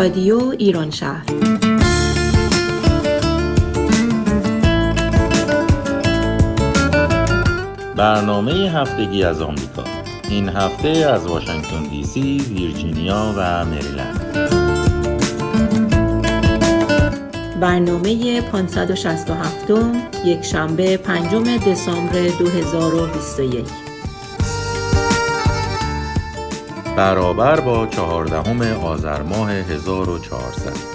[0.00, 1.24] رادیو ایران شهر.
[7.96, 9.84] برنامه هفتگی از آمریکا.
[10.28, 14.48] این هفته از واشنگتن دی سی، ویرجینیا و مریلند.
[17.60, 19.70] برنامه 567
[20.24, 23.89] یک شنبه پنجم دسامبر 2021
[27.00, 30.89] برابر با چهاردهم آذر ماه 1400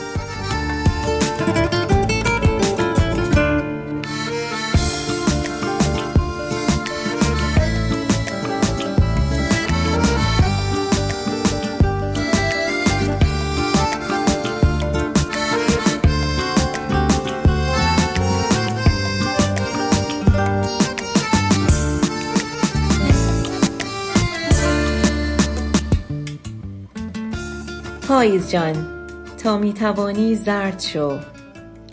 [28.26, 29.08] پاییز جان
[29.44, 31.20] تا می توانی زرد شو.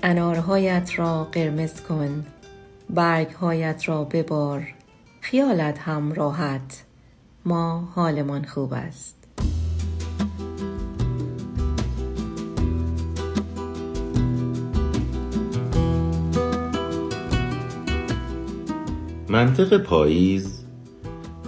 [0.02, 2.26] انارهایت را قرمز کن
[2.90, 4.66] برگهایت را ببار.
[5.20, 6.84] خیالت هم راحت.
[7.44, 9.16] ما حالمان خوب است.
[19.28, 20.64] منطق پاییز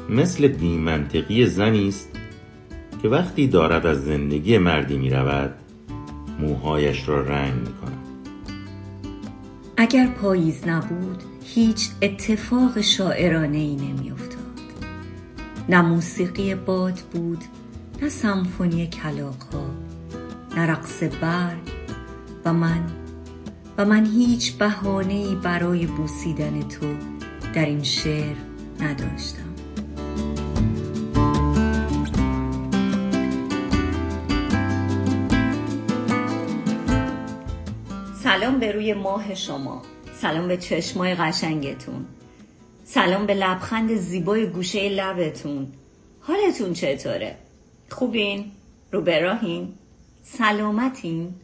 [0.09, 2.09] مثل بیمنطقی زنی است
[3.05, 5.55] که وقتی دارد از زندگی مردی می رود
[6.41, 7.99] موهایش را رنگ می کند
[9.77, 14.61] اگر پاییز نبود هیچ اتفاق شاعرانه ای نمی افتاد
[15.69, 17.45] نه موسیقی باد بود
[18.03, 19.71] نه سمفونی کلاق ها
[20.57, 21.73] نه رقص برگ
[22.45, 22.85] و من.
[23.79, 26.87] و من هیچ بهانه ای برای بوسیدن تو
[27.55, 28.37] در این شعر
[28.81, 29.44] نداشتم.
[38.45, 39.83] سلام به روی ماه شما
[40.15, 42.07] سلام به چشمای قشنگتون
[42.85, 45.73] سلام به لبخند زیبای گوشه لبتون
[46.21, 47.37] حالتون چطوره؟
[47.91, 48.53] خوبین؟
[48.93, 49.75] رو براهین؟
[50.23, 51.35] سلامتین؟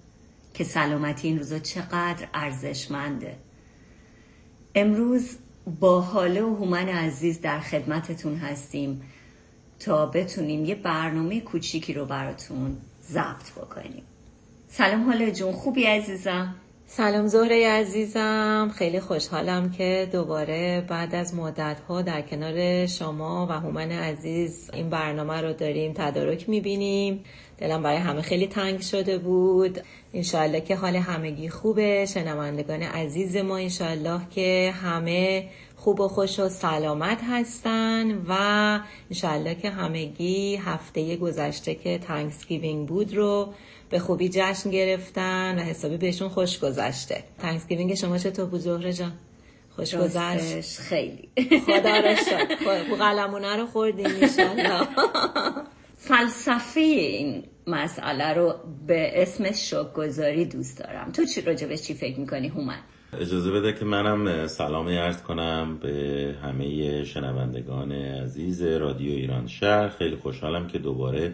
[0.55, 3.37] که سلامتی این روزا چقدر ارزشمنده
[4.75, 5.37] امروز
[5.81, 9.03] با حاله و هومن عزیز در خدمتتون هستیم
[9.79, 14.03] تا بتونیم یه برنامه کوچیکی رو براتون ضبط بکنیم
[14.69, 16.55] سلام حاله جون خوبی عزیزم
[16.93, 18.73] سلام زهره عزیزم.
[18.77, 24.91] خیلی خوشحالم که دوباره بعد از مدت ها در کنار شما و هومن عزیز این
[24.91, 27.25] برنامه رو داریم تدارک می‌بینیم.
[27.59, 29.81] دلم برای همه خیلی تنگ شده بود.
[30.15, 32.07] انشالله که حال همگی خوبه.
[32.07, 38.35] شنوندگان عزیز ما انشالله که همه خوب و خوش و سلامت هستن و
[39.11, 43.53] انشالله که همگی هفته گذشته که Thanksgiving بود رو
[43.91, 47.25] به خوبی جشن گرفتن و حسابی بهشون خوش گذشته.
[47.39, 49.13] Thanksgiving شما چطور بود زهره جان؟
[49.77, 51.29] خوش گذشت؟ خیلی.
[51.67, 52.65] خدا رو شکر
[53.05, 54.07] بوقلمونه رو خوردیم
[55.97, 58.55] فلسفه این مسئله رو
[58.87, 61.13] به اسم شوک گذاری دوست دارم.
[61.13, 62.79] تو چی راجبش چی فکر می‌کنی هومن؟
[63.21, 69.89] اجازه بده که منم سلامی عرض کنم به همه شنوندگان عزیز رادیو ایران شهر.
[69.89, 71.33] خیلی خوشحالم که دوباره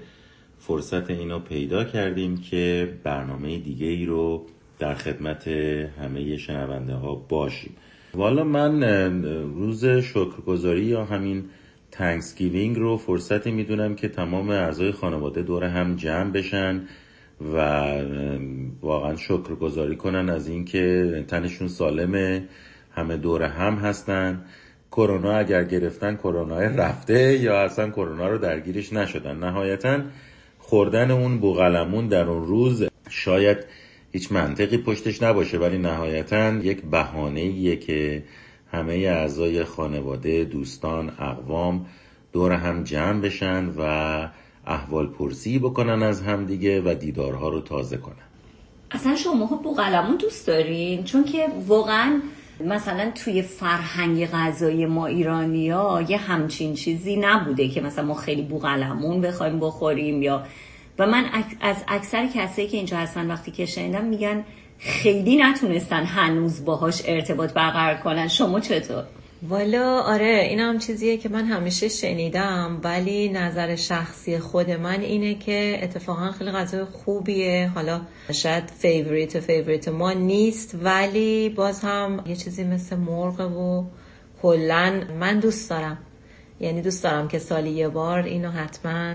[0.58, 4.46] فرصت اینو پیدا کردیم که برنامه دیگه ای رو
[4.78, 7.76] در خدمت همه شنونده ها باشیم.
[8.14, 8.84] والا من
[9.54, 11.44] روز شکرگزاری یا همین
[11.90, 16.82] تنکسگیوینگ رو فرصتی می‌دونم که تمام اعضای خانواده دور هم جمع بشن
[17.54, 17.84] و
[18.82, 22.48] واقعا شکرگزاری کنن از اینکه تنشون سالمه
[22.90, 24.44] همه دور هم هستن.
[24.92, 29.36] کرونا اگر گرفتن کرونا رفته یا اصلا کرونا رو درگیرش نشدن.
[29.36, 30.00] نهایتا
[30.68, 33.58] خوردن اون بوغلمون در اون روز شاید
[34.12, 38.24] هیچ منطقی پشتش نباشه ولی نهایتا یک بهانه که
[38.72, 41.86] همه اعضای خانواده دوستان اقوام
[42.32, 43.82] دور هم جمع بشن و
[44.66, 48.26] احوال پرسی بکنن از همدیگه و دیدارها رو تازه کنن.
[48.90, 52.20] اصلا شما بوغلمون دوست دارین؟ چون که واقعا
[52.60, 58.42] مثلا توی فرهنگ غذایی ما ایرانی ها یه همچین چیزی نبوده که مثلا ما خیلی
[58.42, 60.44] بوغلمون بخوایم بخوریم یا
[60.98, 61.24] و من
[61.60, 64.44] از اکثر کسایی که اینجا هستن وقتی که شنیدم میگن
[64.78, 69.04] خیلی نتونستن هنوز باهاش ارتباط برقرار کنن شما چطور؟
[69.42, 75.34] والا آره این هم چیزیه که من همیشه شنیدم ولی نظر شخصی خود من اینه
[75.34, 77.70] که اتفاقا خیلی غذای خوبیه.
[77.74, 78.00] حالا
[78.32, 83.84] شاید favorite favorite ما نیست ولی باز هم یه چیزی مثل مرغ و
[84.42, 85.98] کلا من دوست دارم.
[86.60, 89.14] یعنی دوست دارم که سالی یه بار اینو حتما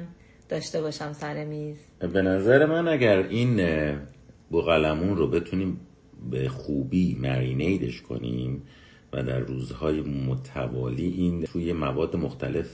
[0.50, 1.78] داشته باشم سر میز.
[2.14, 3.62] به نظر من اگر این
[4.50, 5.80] بوغلمون رو بتونیم
[6.32, 8.64] به خوبی مرینیدش کنیم
[9.14, 12.68] و در روزهای متوالی این توی مواد مختلف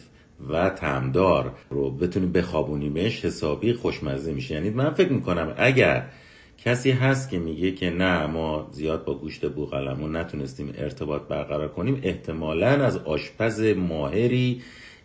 [0.50, 4.54] و تمدار رو بتونیم بخوابونیمش حسابی خوشمزه میشه.
[4.54, 6.10] یعنی من فکر می‌کنم اگر
[6.58, 12.00] کسی هست که میگه که نه ما زیاد با گوشت بوغلمون نتونستیم ارتباط برقرار کنیم
[12.04, 14.62] احتمالا از آشپز ماهری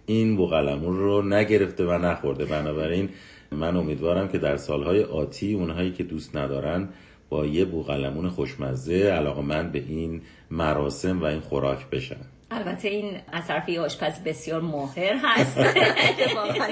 [0.06, 2.44] این بوغلمون رو نگرفته و نخورده.
[2.44, 3.08] بنابراین
[3.50, 6.88] من امیدوارم که در سالهای آتی اونهایی که دوست ندارن
[7.32, 12.31] با یه بوغلمون خوشمزه علاقه من به این مراسم و این خوراک بشن.
[12.52, 15.58] البته این از طرف آشپز بسیار ماهر هست.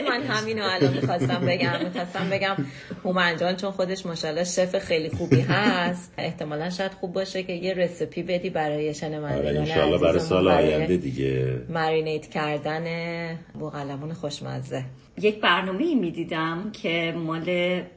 [0.09, 2.57] من همین رو الان می‌خواستم بگم می‌خواستم بگم
[3.05, 6.15] هومن جان چون خودش ماشاءالله شف خیلی خوبی هست.
[6.19, 11.63] احتمالا شاید خوب باشه که یه رسیپی بدی برای شنوندگان آره برای سال آینده دیگه.
[11.69, 12.85] marinate کردن
[13.55, 14.85] بوقلمون خوشمزه.
[15.19, 17.45] یک برنامه می‌دیدم که مال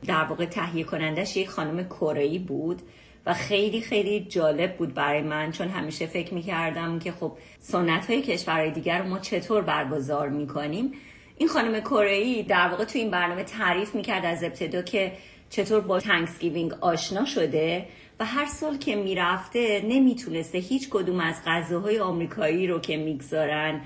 [0.08, 2.82] در واقع تهیه کنندش یک خانم کره‌ای بود.
[3.26, 8.22] و خیلی خیلی جالب بود برای من چون همیشه فکر می‌کردم که خب سنت های
[8.22, 10.92] کشورهای دیگر رو ما چطور برگزار می‌کنیم.
[11.38, 15.12] این خانم کره‌ای در واقع تو این برنامه تعریف می‌کرد از ابتدا که
[15.50, 17.86] چطور با Thanksgiving آشنا شده
[18.20, 23.82] و هر سال که می‌رفته نمی‌تونسته هیچ کدوم از غذاهای آمریکایی رو که می‌گذارن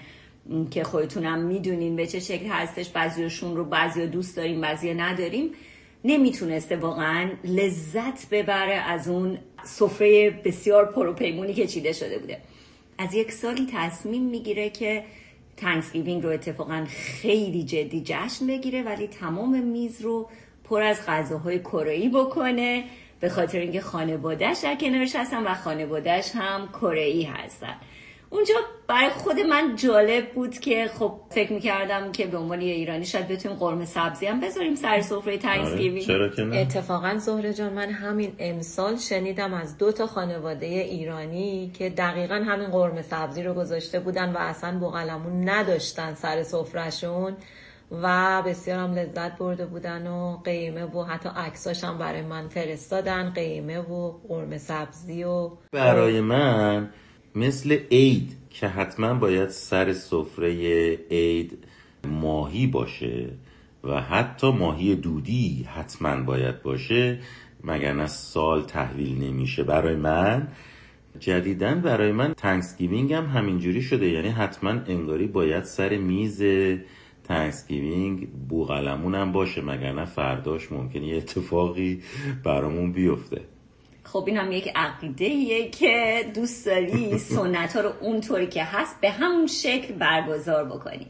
[0.72, 5.52] که خودتونم می‌دونین به چه شکل هستش بعضیشون رو بعضی دوست داریم بعضی نداریم
[6.04, 12.38] نمی‌تونسته واقعا لذت ببره از اون سفره بسیار پروپیمونی که چیده شده بوده.
[12.98, 15.04] از یک سالی تصمیم می‌گیره که
[15.58, 20.30] Thanksgiving رو اتفاقا خیلی جدی جشن بگیره ولی تمام میز رو
[20.64, 22.84] پر از غذاهای کره بکنه
[23.20, 27.76] به خاطر اینکه خانوادهش در کنارش هستن و خانوادهش هم کره هستن.
[28.30, 28.54] اونجا
[28.88, 33.28] برای خود من جالب بود که خب فکر می‌کردم که به عنوان یه ایرانی شاید
[33.28, 38.98] بتونیم قرمه سبزی هم بذاریم سر سفره تنکسگیوینگ آره، اتفاقا زهره جان من همین امسال
[38.98, 44.38] شنیدم از دو تا خانواده ایرانی که دقیقا همین قرمه سبزی رو گذاشته بودن و
[44.38, 47.38] اصلا بوغلمون نداشتن سر سفرهشون
[47.92, 53.30] و بسیار هم لذت برده بودن و قیمه و حتی عکساش هم برای من فرستادن
[53.30, 56.90] قیمه و قرمه سبزی و برای من
[57.38, 60.52] مثل عید که حتما باید سر سفره
[61.12, 61.58] عید
[62.08, 63.30] ماهی باشه
[63.84, 67.20] و حتی ماهی دودی حتما باید باشه
[67.64, 69.64] مگر از سال تحویل نمیشه.
[69.64, 70.48] برای من
[71.20, 74.10] جدیدن برای من تنکسگیوینگ هم همینجوری شده.
[74.10, 76.44] یعنی حتما انگاری باید سر میز
[77.24, 82.02] Thanksgiving بوقلمون هم باشه مگر نه فرداش ممکنه یه اتفاقی
[82.44, 83.42] برامون بیفته.
[84.14, 89.10] خب این هم یک عقیده‌ست که دوست داری سنت ها رو اونطوری که هست به
[89.10, 91.08] همون شکل برگزار بکنی.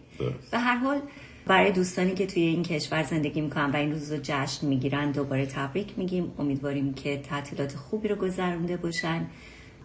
[0.51, 1.01] به هر حال
[1.45, 5.45] برای دوستانی که توی این کشور زندگی می‌کنن و این روز رو جشن می‌گیرن دوباره
[5.45, 6.33] تبریک میگیم.
[6.39, 9.25] امیدواریم که تعطیلات خوبی رو گذرونده باشن.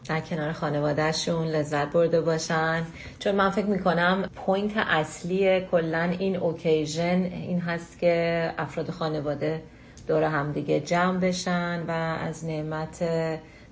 [0.08, 2.86] در کنار خانوادهشون لذت برده باشن.
[3.18, 9.62] چون من فکر می‌کنم point اصلی کلا این occasion این هست که افراد خانواده
[10.06, 11.90] دور هم دیگه جمع بشن و
[12.20, 12.98] از نعمت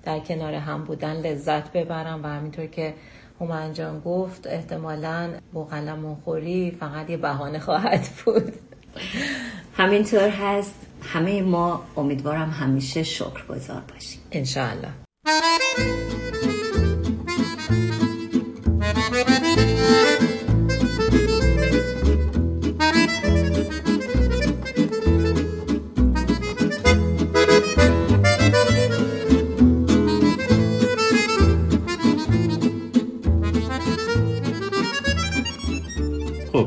[0.03, 2.93] در کنار هم بودن لذت ببرن و همینطور که
[3.39, 8.53] هومن جان گفت احتمالا بوقلمون خوری فقط یه بهانه خواهد بود.
[9.77, 10.75] همینطور هست.
[11.03, 14.21] همه ما امیدوارم همیشه شکر گذار باشیم.
[14.31, 14.89] انشاءالله.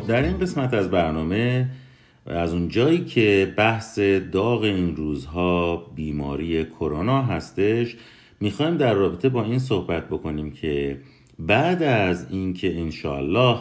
[0.08, 1.68] در این قسمت از برنامه
[2.26, 3.98] از اون جایی که بحث
[4.32, 7.96] داغ این روزها بیماری کرونا هستش
[8.40, 11.00] می‌خوایم در رابطه با این صحبت بکنیم که
[11.38, 13.58] بعد از اینکه انشاالله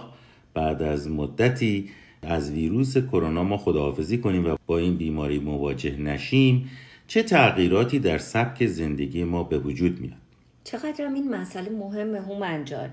[0.53, 1.89] بعد از مدتی
[2.21, 6.69] از ویروس کرونا ما خداحافظی کنیم و با این بیماری مواجه نشیم
[7.07, 10.17] چه تغییراتی در سبک زندگی ما به وجود میاد؟
[10.63, 12.89] چقدر این مسئله مهمه هومن جان.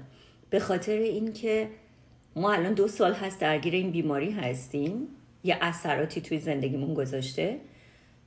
[0.50, 1.69] به خاطر اینکه
[2.37, 4.92] ما الان دو سال هست درگیر این بیماری هستیم.
[5.44, 7.56] یه اثراتی توی زندگیمون گذاشته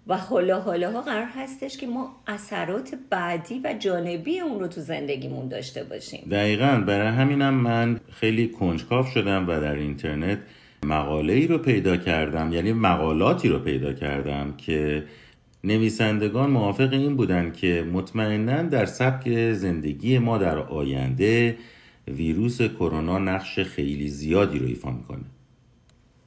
[0.08, 4.82] و حالا حالا ها قرار هستش که ما اثرات بعدی و جانبی اون رو تو
[4.82, 6.28] زندگیمون داشته باشیم.
[6.32, 10.40] دقیقا برای همینم من خیلی کنجکاف شدم و در اینترنت
[10.86, 15.04] مقاله ای رو پیدا کردم یعنی مقالاتی رو پیدا کردم که
[15.64, 21.58] نویسندگان موافق این بودن که مطمئنا در سبک زندگی ما در آینده
[22.08, 25.24] ویروس کرونا نقش خیلی زیادی رو ایفا می‌کنه.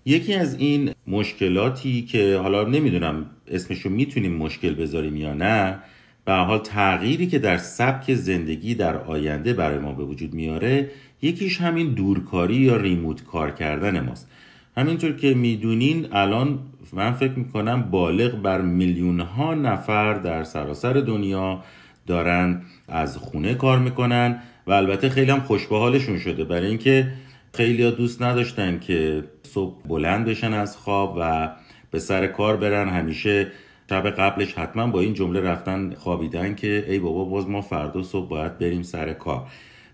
[0.04, 5.78] یکی از این مشکلاتی که حالا نمی‌دونم اسمشو می‌تونیم مشکل بذاریم یا نه
[6.24, 10.90] به حال تغییری که در سبک زندگی در آینده برای ما به وجود میاره
[11.22, 14.30] یکیش همین دورکاری یا ریموت کار کردن ماست.
[14.76, 16.58] همینطور که می‌دونین الان
[16.92, 21.62] من فکر می‌کنم بالغ بر میلیون ها نفر در سراسر دنیا
[22.06, 26.44] دارن از خونه کار می‌کنن و البته خیلی هم خوشبه شده.
[26.44, 27.12] برای اینکه
[27.54, 31.50] خیلی دوست نداشتن که صبح بلند بشن از خواب و
[31.90, 32.88] به سر کار برن.
[32.88, 33.46] همیشه
[33.90, 38.28] شب قبلش حتما با این جمله رفتن خوابیدن که ای بابا باز ما فردا صبح
[38.28, 39.46] باید بریم سر کار.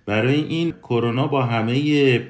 [0.07, 2.21] برای این کرونا با همه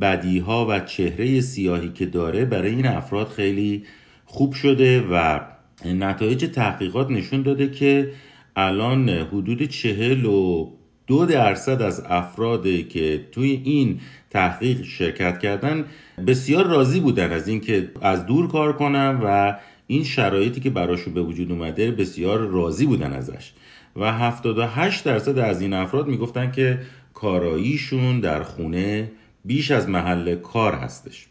[0.00, 3.84] بدی ها و چهره سیاهی که داره برای این افراد خیلی
[4.24, 5.40] خوب شده و
[5.84, 8.12] نتایج تحقیقات نشون داده که
[8.56, 10.70] الان حدود چهل و
[11.10, 14.00] دو درصد از افرادی که توی این
[14.30, 15.84] تحقیق شرکت کردن
[16.26, 21.22] بسیار راضی بودن از اینکه از دور کار کنن و این شرایطی که براشون به
[21.22, 23.52] وجود اومده بسیار راضی بودن ازش.
[23.96, 26.78] و 78 درصد از این افراد می‌گفتن که
[27.14, 29.10] کاراییشون در خونه
[29.44, 31.26] بیش از محل کار هستش.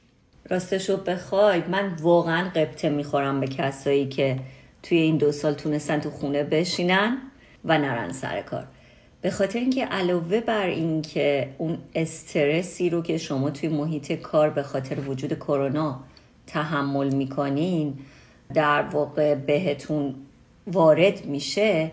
[0.49, 4.39] راستشو بخوای من واقعا قبطه می‌خورم به کسایی که
[4.83, 7.17] توی این دو سال تونستن تو خونه بشینن
[7.65, 8.67] و نرن سر کار.
[9.21, 14.63] به خاطر اینکه علاوه بر اینکه اون استرسی رو که شما توی محیط کار به
[14.63, 15.99] خاطر وجود کرونا
[16.47, 17.93] تحمل می‌کنین
[18.53, 20.15] در واقع بهتون
[20.67, 21.91] وارد میشه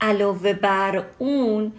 [0.00, 1.72] علاوه بر اون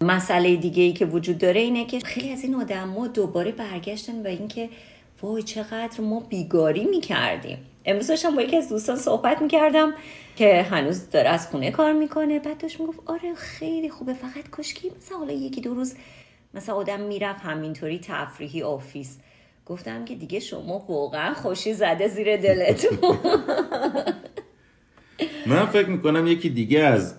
[0.00, 4.22] مسئله دیگه ای که وجود داره اینه که خیلی از این آدم ما دوباره برگشتن
[4.22, 4.68] به اینکه
[5.22, 7.58] وای چقدر ما بیگاری می‌کردیم.
[7.84, 9.92] امروز داشتم با یکی از دوستان صحبت می‌کردم
[10.36, 12.38] که هنوز داره از خونه کار می‌کنه.
[12.38, 15.94] بعد داشت می‌گفت آره خیلی خوبه فقط کاشکی مثلا حالا یکی دو روز
[16.54, 19.18] مثلا آدم می‌رفت همینطوری تفریحی office.
[19.66, 22.98] گفتم که دیگه شما واقعا خوشی زده زیر دلتون.
[25.46, 27.14] من فکر می‌کنم یکی دیگه از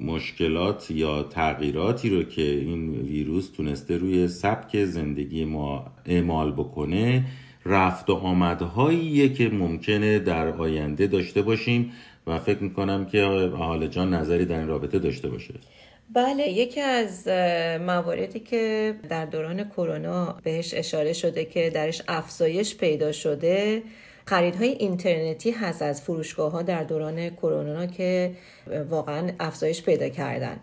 [0.00, 7.24] مشکلات یا تغییراتی رو که این ویروس تونسته روی سبک زندگی ما اعمال بکنه
[7.70, 11.92] رفت و آمدهاییه که ممکنه در آینده داشته باشیم
[12.26, 13.24] و فکر می‌کنم که
[13.58, 15.54] حال جان نظری در این رابطه داشته باشه.
[16.14, 17.28] بله یکی از
[17.86, 23.82] مواردی که در دوران کرونا بهش اشاره شده که درش افزایش پیدا شده
[24.26, 28.30] خریدهای اینترنتی هست از فروشگاه ها در دوران کرونا که
[28.88, 30.60] واقعا افزایش پیدا کردن.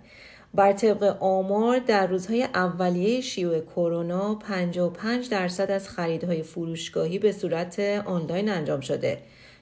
[0.54, 7.80] بر طبق آمار در روزهای اولیه شیوع کرونا 55 درصد از خریدهای فروشگاهی به صورت
[8.06, 9.18] آنلاین انجام شده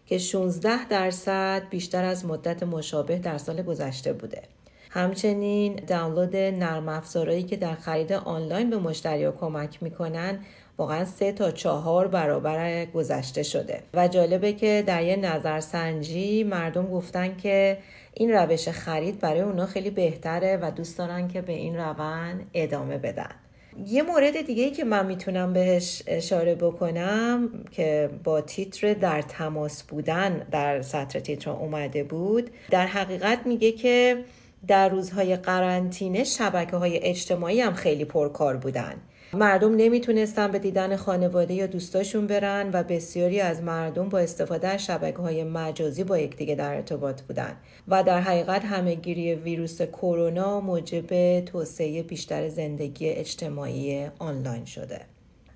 [0.06, 4.42] که 16 درصد بیشتر از مدت مشابه در سال گذشته بوده.
[4.90, 10.40] همچنین دانلود نرم افزارهایی که در خرید آنلاین به مشتری کمک می‌کنن
[10.78, 17.38] واقعا سه تا چهار برابر گذشته شده و جالبه که در یه نظرسنجی مردم گفتن
[17.38, 17.78] که
[18.18, 22.98] این روش خرید برای اونا خیلی بهتره و دوست دارن که به این روند ادامه
[22.98, 23.32] بدن.
[23.86, 29.84] یه مورد دیگه ای که من می‌تونم بهش اشاره بکنم که با تیتر در تماس
[29.84, 34.24] بودن در سطر تیتر اومده بود در حقیقت میگه که
[34.68, 38.94] در روزهای قرنطینه شبکه های اجتماعی هم خیلی پرکار بودن.
[39.36, 44.86] مردم نمی‌تونستن به دیدن خانواده یا دوستاشون برن و بسیاری از مردم با استفاده از
[44.86, 51.40] شبکه های مجازی با یکدیگه در ارتباط بودن و در حقیقت همهگیری ویروس کرونا موجب
[51.40, 55.02] توسعه بیشتر زندگی اجتماعی آنلاین شده.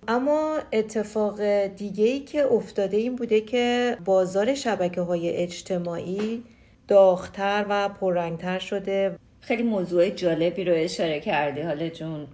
[0.07, 6.43] اما اتفاق دیگه ای که افتاده این بوده که بازار شبکه های اجتماعی
[6.87, 9.15] داغتر و پررنگتر شده.
[9.41, 12.27] خیلی موضوع جالبی رو اشاره کردی حالا جون.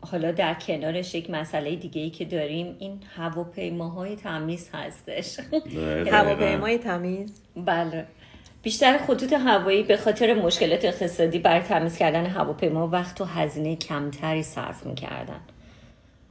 [0.00, 5.40] حالا در کنارش یک مسئله دیگه ای که داریم این هواپیماهای تمیز هستش.
[6.10, 8.06] هواپیمای تمیز؟ بله.
[8.62, 14.42] بیشتر خطوط هوایی به خاطر مشکلات اقتصادی بر تمیز کردن هواپیما وقت و هزینه کمتری
[14.42, 15.40] صرف می‌کردن.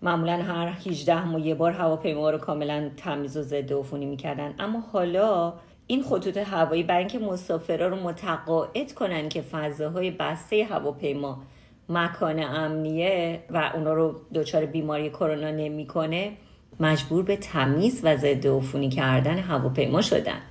[0.02, 4.54] معمولا هر 18 ماه یه بار هواپیما رو کاملا تمیز و ضد عفونی می‌کردن.
[4.60, 5.54] اما حالا
[5.88, 11.42] این خطوط هوایی برای اینکه مسافرها رو متقاعد کنن که فضاهای بسته هواپیما
[11.90, 16.32] مکان امنیه و اونا رو دچار بیماری کرونا نمی‌کنه
[16.80, 20.42] مجبور به تمیز و ضد عفونی کردن هواپیما شدن.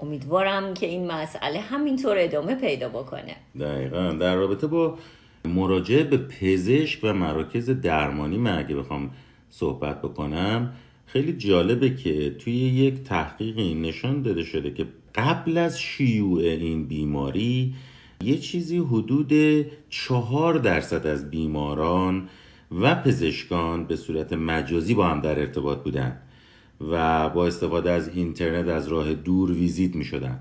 [0.00, 3.36] امیدوارم که این مسئله همینطور ادامه پیدا بکنه.
[3.60, 4.12] دقیقا.
[4.12, 4.98] در رابطه با
[5.44, 9.10] مراجعه به پزشک و مراکز درمانی من اگه بخوام
[9.50, 10.72] صحبت بکنم
[11.06, 17.74] خیلی جالبه که توی یک تحقیقی نشان داده شده که قبل از شیوع این بیماری
[18.24, 19.32] یه چیزی حدود
[19.90, 22.28] چهار درصد از بیماران
[22.80, 26.18] و پزشکان به صورت مجازی با هم در ارتباط بودن
[26.80, 30.40] و با استفاده از اینترنت از راه دور ویزیت می شدن.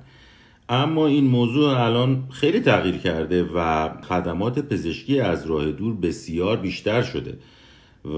[0.70, 7.02] اما این موضوع الان خیلی تغییر کرده و خدمات پزشکی از راه دور بسیار بیشتر
[7.02, 7.38] شده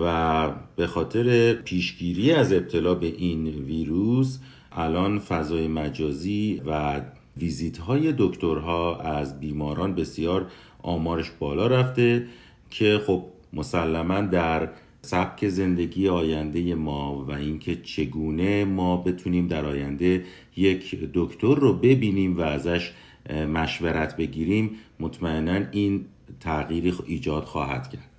[0.04, 4.40] و به خاطر پیشگیری از ابتلا به این ویروس
[4.72, 7.02] الان فضای مجازی و
[7.40, 10.52] ویزیت های دکترها از بیماران بسیار
[10.84, 12.28] آمارش بالا رفته
[12.70, 14.70] که خب مسلما در
[15.02, 20.24] سبک زندگی آینده ما و اینکه چگونه ما بتونیم در آینده
[20.58, 22.92] یک دکتر رو ببینیم و ازش
[23.54, 26.06] مشورت بگیریم مطمئنا این
[26.40, 28.17] تغییری ایجاد خواهد کرد.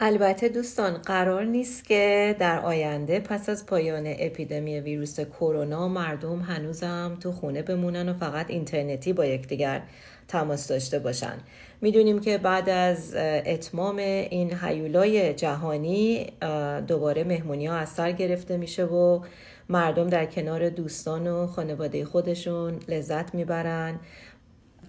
[0.00, 7.16] البته دوستان قرار نیست که در آینده پس از پایان اپیدمی ویروس کرونا مردم هنوزم
[7.20, 9.82] تو خونه بمونن و فقط اینترنتی با یکدیگر
[10.28, 11.34] تماس داشته باشن.
[11.80, 13.14] می‌دونیم که بعد از
[13.46, 16.26] اتمام این حیولای جهانی
[16.86, 19.20] دوباره مهمونی ها از سر گرفته میشه و
[19.68, 24.00] مردم در کنار دوستان و خانواده خودشون لذت می‌برن.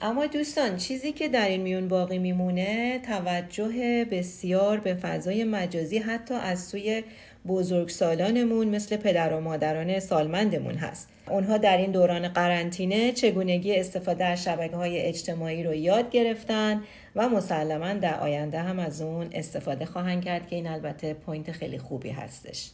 [0.01, 6.33] اما دوستان چیزی که در این میون باقی میمونه توجه بسیار به فضای مجازی حتی
[6.33, 7.03] از سوی
[7.47, 11.09] بزرگسالانمون مثل پدر و مادران سالمندمون هست.
[11.29, 16.83] اونها در این دوران قرنطینه چگونگی استفاده از شبکه های اجتماعی رو یاد گرفتن
[17.15, 21.77] و مسلما در آینده هم از اون استفاده خواهند کرد که این البته point خیلی
[21.77, 22.69] خوبی هستش.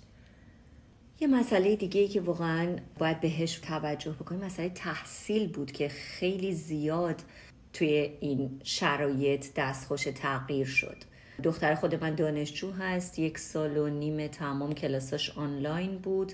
[1.21, 6.53] یه مسئله دیگه ای که واقعا باید بهش توجه بکنیم مسئله تحصیل بود که خیلی
[6.53, 7.21] زیاد
[7.73, 10.97] توی این شرایط دستخوش تغییر شد.
[11.43, 16.33] دختر خود من دانشجو هست یک سال و نیم تمام کلاساش آنلاین بود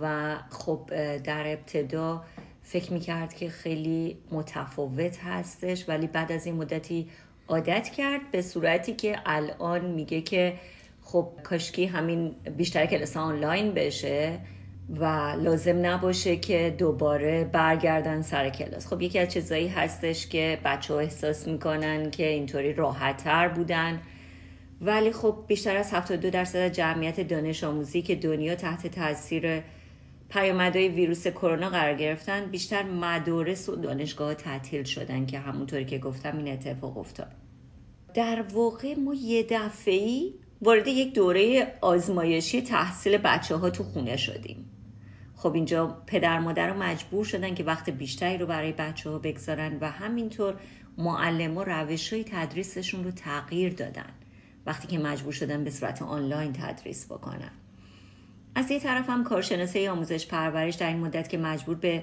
[0.00, 2.24] و خب در ابتدا
[2.62, 7.08] فکر می‌کرد که خیلی متفاوت هستش ولی بعد از این مدتی
[7.48, 10.54] عادت کرد به صورتی که الان میگه که
[11.12, 14.38] خب کاشکی همین بیشتر کلاس آنلاین بشه
[14.88, 15.04] و
[15.42, 18.86] لازم نباشه که دوباره برگردن سر کلاس.
[18.86, 24.00] خب یکی از چیزایی هستش که بچه ها احساس می‌کنن که اینطوری راحت تر بودن.
[24.80, 29.62] ولی خب بیشتر از 72 درصد جمعیت دانش آموزی که دنیا تحت تاثیر
[30.28, 36.36] پیامدهای ویروس کرونا قرار گرفتن بیشتر مدارس و دانشگاه تعطیل شدن که همونطوری که گفتم
[36.36, 37.32] این اتفاق افتاد.
[38.14, 44.70] در واقع ما یه دفعی وارد یک دوره آزمایشی تحصیل بچه ها تو خونه شدیم.
[45.36, 49.90] خب اینجا پدر مادر مجبور شدن که وقت بیشتری رو برای بچه ها بگذارن و
[49.90, 50.54] همینطور
[50.98, 54.10] معلم و روش های تدریسشون رو تغییر دادن.
[54.66, 57.52] وقتی که مجبور شدن به صورت آنلاین تدریس بکنن.
[58.54, 62.02] از یه طرف هم کارشناسه آموزش پرورش در این مدت که مجبور به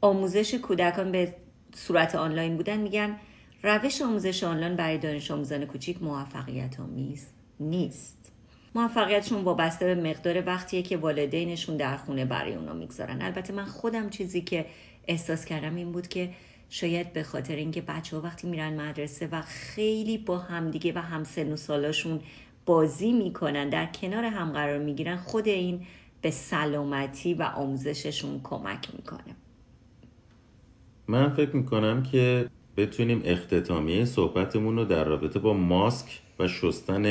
[0.00, 1.34] آموزش کودکان به
[1.74, 3.16] صورت آنلاین بودن میگن
[3.62, 7.26] روش آموزش آنلاین برای دانش آموزان کوچیک موفقیت آمیز
[7.70, 8.32] نیست.
[8.74, 13.22] موفقیتشون وابسته به مقدار وقتیه که والدینشون در خونه برای اونا می‌گذارن.
[13.22, 14.66] البته من خودم چیزی که
[15.08, 16.30] احساس کردم این بود که
[16.68, 21.52] شاید به خاطر اینکه بچه ها وقتی میرن مدرسه و خیلی با همدیگه و همسن
[21.52, 22.20] و سالاشون
[22.66, 25.86] بازی می‌کنن در کنار هم قرار می‌گیرن خود این
[26.22, 29.36] به سلامتی و آموزششون کمک می‌کنه.
[31.08, 37.04] من فکر می‌کنم که بتونیم اختتامیه صحبتمون رو در رابطه با ماسک و شستن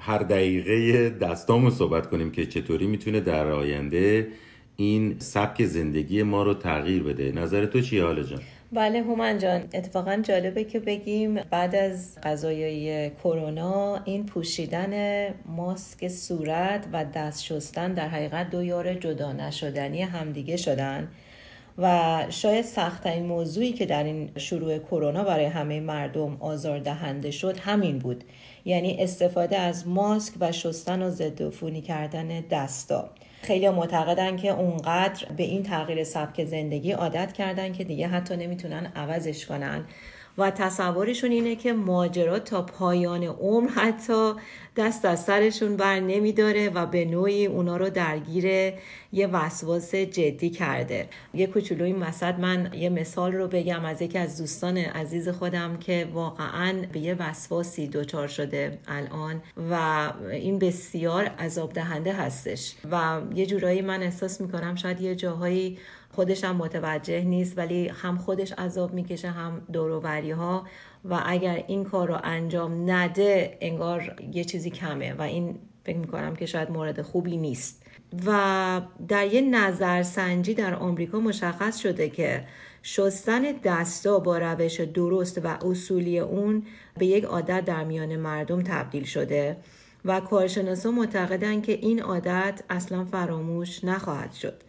[0.00, 4.28] هر دقیقه دستامون صحبت کنیم که چطوری می‌تونه در آینده
[4.76, 8.40] این سبک زندگی ما رو تغییر بده نظر تو چیه حالا جان؟
[8.72, 16.86] بله هومن جان اتفاقا جالبه که بگیم بعد از قضایای کرونا این پوشیدن ماسک صورت
[16.92, 21.08] و دست شستن در حقیقت دو یار جدا نشدنی همدیگه شدن
[21.78, 27.58] و شاید سختترین موضوعی که در این شروع کرونا برای همه مردم آزار دهنده شد
[27.58, 28.24] همین بود
[28.66, 33.10] یعنی استفاده از ماسک و شستن و ضد عفونی کردن دستا.
[33.42, 38.92] خیلی معتقدن که اونقدر به این تغییر سبک زندگی عادت کردن که دیگه حتی نمی‌تونن
[38.96, 39.84] عوضش کنن.
[40.38, 44.32] و تصورشون اینه که ماجرا تا پایان عمر حتی
[44.76, 48.72] دست از سرشون بر نمیداره و به نوعی اونا رو درگیر
[49.12, 51.08] یه وسواس جدی کرده.
[51.34, 55.76] یه کوچولو این وسط من یه مثال رو بگم از یکی از دوستان عزیز خودم
[55.76, 62.74] که واقعا به یه وسواسی دچار شده الان و این بسیار عذاب دهنده هستش.
[62.90, 65.78] و یه جورایی من احساس می‌کنم شاید یه جاهایی
[66.16, 70.66] خودش هم متوجه نیست ولی هم خودش عذاب می‌کشه هم دوروبری ها
[71.04, 76.36] و اگر این کار رو انجام نده انگار یه چیزی کمه و این فکر می‌کنم
[76.36, 77.82] که شاید مورد خوبی نیست.
[78.26, 82.44] و در یه نظرسنجی در آمریکا مشخص شده که
[82.82, 86.62] شستن دستا با روش درست و اصولی اون
[86.98, 89.56] به یک عادت در میان مردم تبدیل شده
[90.04, 94.62] و کارشناسا معتقدند که این عادت اصلا فراموش نخواهد شد.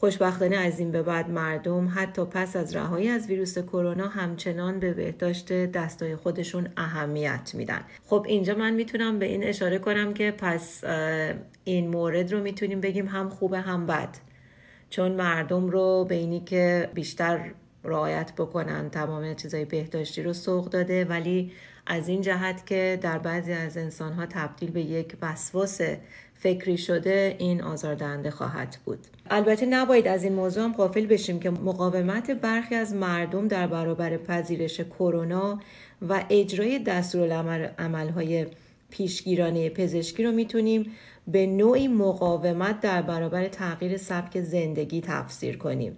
[0.00, 4.94] خوشبختانه از این به بعد مردم حتی پس از رهایی از ویروس کرونا همچنان به
[4.94, 7.80] بهداشت دستای خودشون اهمیت میدن.
[8.06, 10.84] خب اینجا من می‌تونم به این اشاره کنم که پس
[11.64, 14.16] این مورد رو می‌تونیم بگیم هم خوبه هم بد.
[14.90, 17.50] چون مردم رو به اینی که بیشتر
[17.84, 21.52] رعایت بکنن تمام چیزای بهداشتی رو سوق داده ولی
[21.86, 25.80] از این جهت که در بعضی از انسانها تبدیل به یک وسواس
[26.40, 28.98] فکری شده این آزاردهنده خواهد بود.
[29.30, 34.16] البته نباید از این موضوع هم غافل بشیم که مقاومت برخی از مردم در برابر
[34.16, 35.60] پذیرش کرونا
[36.08, 38.46] و اجرای دستورالعملهای
[38.90, 40.90] پیشگیرانه پزشکی رو می‌تونیم
[41.26, 45.96] به نوعی مقاومت در برابر تغییر سبک زندگی تفسیر کنیم.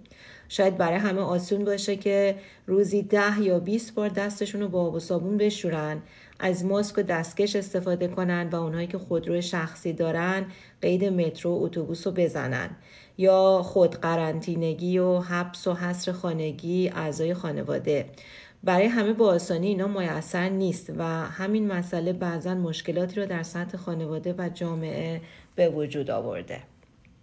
[0.49, 2.35] شاید برای همه آسون باشه که
[2.67, 6.01] روزی ده یا 20 بار دستشون رو با آب و صابون بشورن
[6.39, 10.45] از ماسک و دستکش استفاده کنن و اونهایی که خودرو شخصی دارن
[10.81, 12.69] قید مترو و اتوبوس رو بزنن.
[13.17, 18.05] یا خود قرنطینگی و حبس و حصر خانگی اعضای خانواده.
[18.63, 23.77] برای همه با آسانی اینا میسر نیست و همین مسئله بعضا مشکلاتی رو در سطح
[23.77, 25.21] خانواده و جامعه
[25.55, 26.59] به وجود آورده.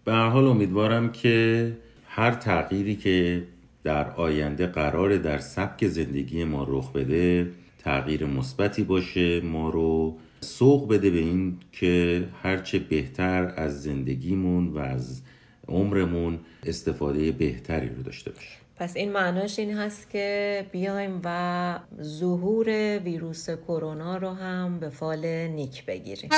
[0.05, 1.73] به حال امیدوارم که
[2.07, 3.43] هر تغییری که
[3.85, 7.51] در آینده قرار در سبک زندگی ما رخ بده
[7.85, 14.79] تغییر مثبتی باشه ما رو سوق بده به این که هرچه بهتر از زندگیمون و
[14.79, 15.23] از
[15.69, 22.99] عمرمون استفاده بهتری رو داشته باشه پس این معناش این هست که بیایم و ظهور
[22.99, 26.31] ویروس کرونا رو هم به فال نیک بگیریم.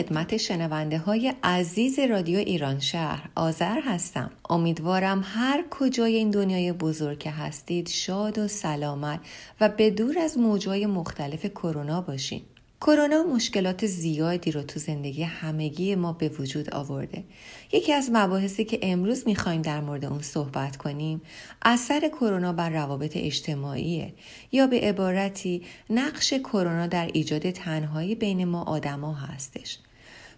[0.00, 7.18] خدمت شنونده های عزیز رادیو ایران شهر آذر هستم امیدوارم هر کجای این دنیای بزرگ
[7.18, 9.20] که هستید شاد و سلامت
[9.60, 12.42] و به دور از موجای مختلف کرونا باشین
[12.80, 17.24] کرونا مشکلات زیادی رو تو زندگی همگی ما به وجود آورده.
[17.72, 21.20] یکی از مباحثی که امروز می‌خوایم در مورد اون صحبت کنیم
[21.62, 24.14] اثر کرونا بر روابط اجتماعیه
[24.52, 29.78] یا به عبارتی نقش کرونا در ایجاد تنهایی بین ما آدما هستش.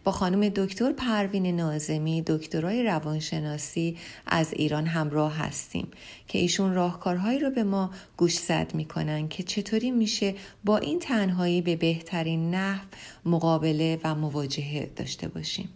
[0.05, 5.89] با خانم دکتر پروین نازمی دکترای روانشناسی از ایران همراه هستیم
[6.29, 10.35] که ایشون راهکارهایی رو به ما گوش زد می‌کنن که چطوری میشه
[10.65, 12.85] با این تنهایی به بهترین نحو
[13.25, 15.69] مقابله و مواجهه داشته باشیم.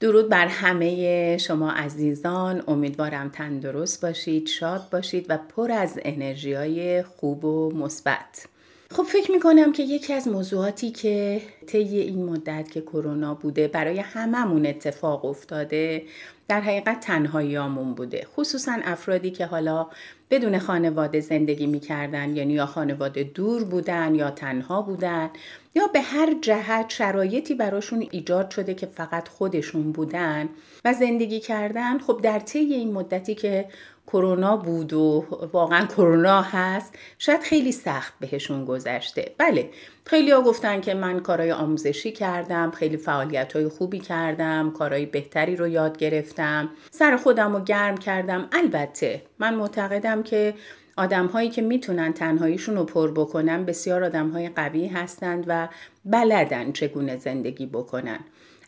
[0.00, 2.62] درود بر همه شما عزیزان.
[2.68, 8.46] امیدوارم تندرست باشید شاد باشید و پر از انرژی های خوب و مثبت.
[8.94, 13.98] خب فکر می‌کنم که یکی از موضوعاتی که طی این مدت که کرونا بوده برای
[13.98, 16.02] هممون اتفاق افتاده
[16.48, 18.26] در حقیقت تنهاییامون بوده.
[18.36, 19.86] خصوصا افرادی که حالا
[20.30, 25.30] بدون خانواده زندگی می‌کردن یعنی یا خانواده دور بودن یا تنها بودن
[25.74, 30.48] یا به هر جهت شرایطی براشون ایجاد شده که فقط خودشون بودن
[30.84, 33.64] و زندگی کردن خب در طی این مدتی که
[34.06, 39.34] کرونا بود و واقعا کرونا هست شاید خیلی سخت بهشون گذشته.
[39.38, 39.70] بله
[40.04, 45.56] خیلی ها گفتن که من کارهای آموزشی کردم خیلی فعالیت های خوبی کردم کارهای بهتری
[45.56, 48.48] رو یاد گرفتم سر خودم رو گرم کردم.
[48.52, 50.54] البته من معتقدم که
[50.96, 55.68] آدم هایی که می‌تونن تنهاییشون رو پر بکنن بسیار آدم های قوی هستند و
[56.04, 58.18] بلدن چگونه زندگی بکنن.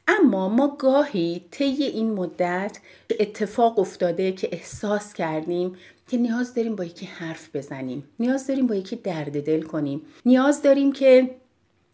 [0.09, 2.79] اما ما گاهی طی این مدت
[3.21, 5.77] اتفاق افتاده که احساس کردیم
[6.09, 10.63] که نیاز داریم با یکی حرف بزنیم نیاز داریم با یکی درد دل کنیم نیاز
[10.63, 11.31] داریم که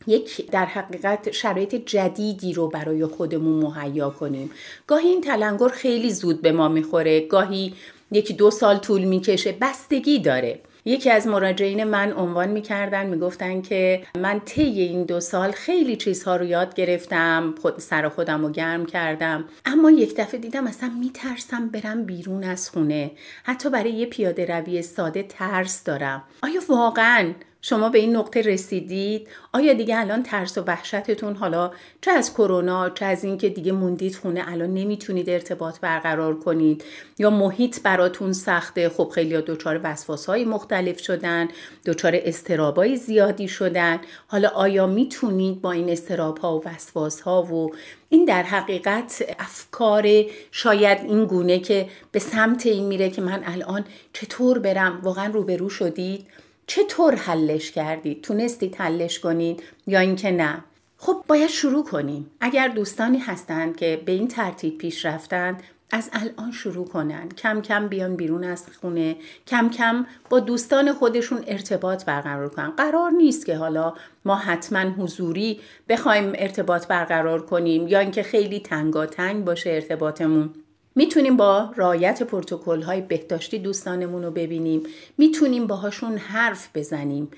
[0.07, 4.51] یک در حقیقت شرایط جدیدی رو برای خودمون مهیا کنیم.
[4.87, 7.75] گاهی این تلنگر خیلی زود به ما می‌خوره گاهی
[8.13, 10.61] یکی دو سال طول می‌کشه بستگی داره.
[10.85, 16.37] یکی از مراجعین من عنوان می‌کردن می‌گفتن که من طی این دو سال خیلی چیزها
[16.37, 19.45] رو یاد گرفتم خود سر خودم رو گرم کردم.
[19.65, 23.11] اما یک دفعه دیدم اصلا میترسم برم بیرون از خونه.
[23.45, 26.23] حتی برای یه پیاده روی ساده ترس دارم.
[26.43, 27.33] آیا واقعا
[27.65, 31.71] شما به این نقطه رسیدید؟ آیا دیگه الان ترس و وحشتتون حالا
[32.01, 36.85] چه از کرونا چه از اینکه دیگه موندید خونه الان نمی‌تونید ارتباط برقرار کنید؟
[37.19, 41.49] یا محیط براتون سخته خب خیلی دچار وسواس های مختلف شدن
[41.87, 44.01] دچار استرابای زیادی شدن.
[44.27, 47.71] حالا آیا می‌تونید با این استراب ها و وسواس ها و
[48.09, 50.07] این در حقیقت افکار
[50.51, 55.69] شاید این گونه که به سمت این میره که من الان چطور برم واقعا روبرو
[55.69, 56.27] شدید؟
[56.67, 60.65] چطور حلش کردید؟ تونستید حلش کنید یا اینکه نه؟
[60.99, 62.31] خب باید شروع کنیم.
[62.41, 67.29] اگر دوستانی هستند که به این ترتیب پیش رفتند از الان شروع کنن.
[67.29, 69.17] کم کم بیان بیرون از خونه.
[69.47, 72.71] کم کم با دوستان خودشون ارتباط برقرار کنن.
[72.71, 73.95] قرار نیست که حالا
[74.25, 80.51] ما حتما حضوری بخوایم ارتباط برقرار کنیم یا اینکه خیلی تنگاتنگ باشه ارتباطمون.
[80.95, 84.83] می‌تونیم با رعایت پروتکل های بهداشتی دوستانمون رو ببینیم.
[85.19, 87.31] می‌تونیم باهاشون حرف بزنیم.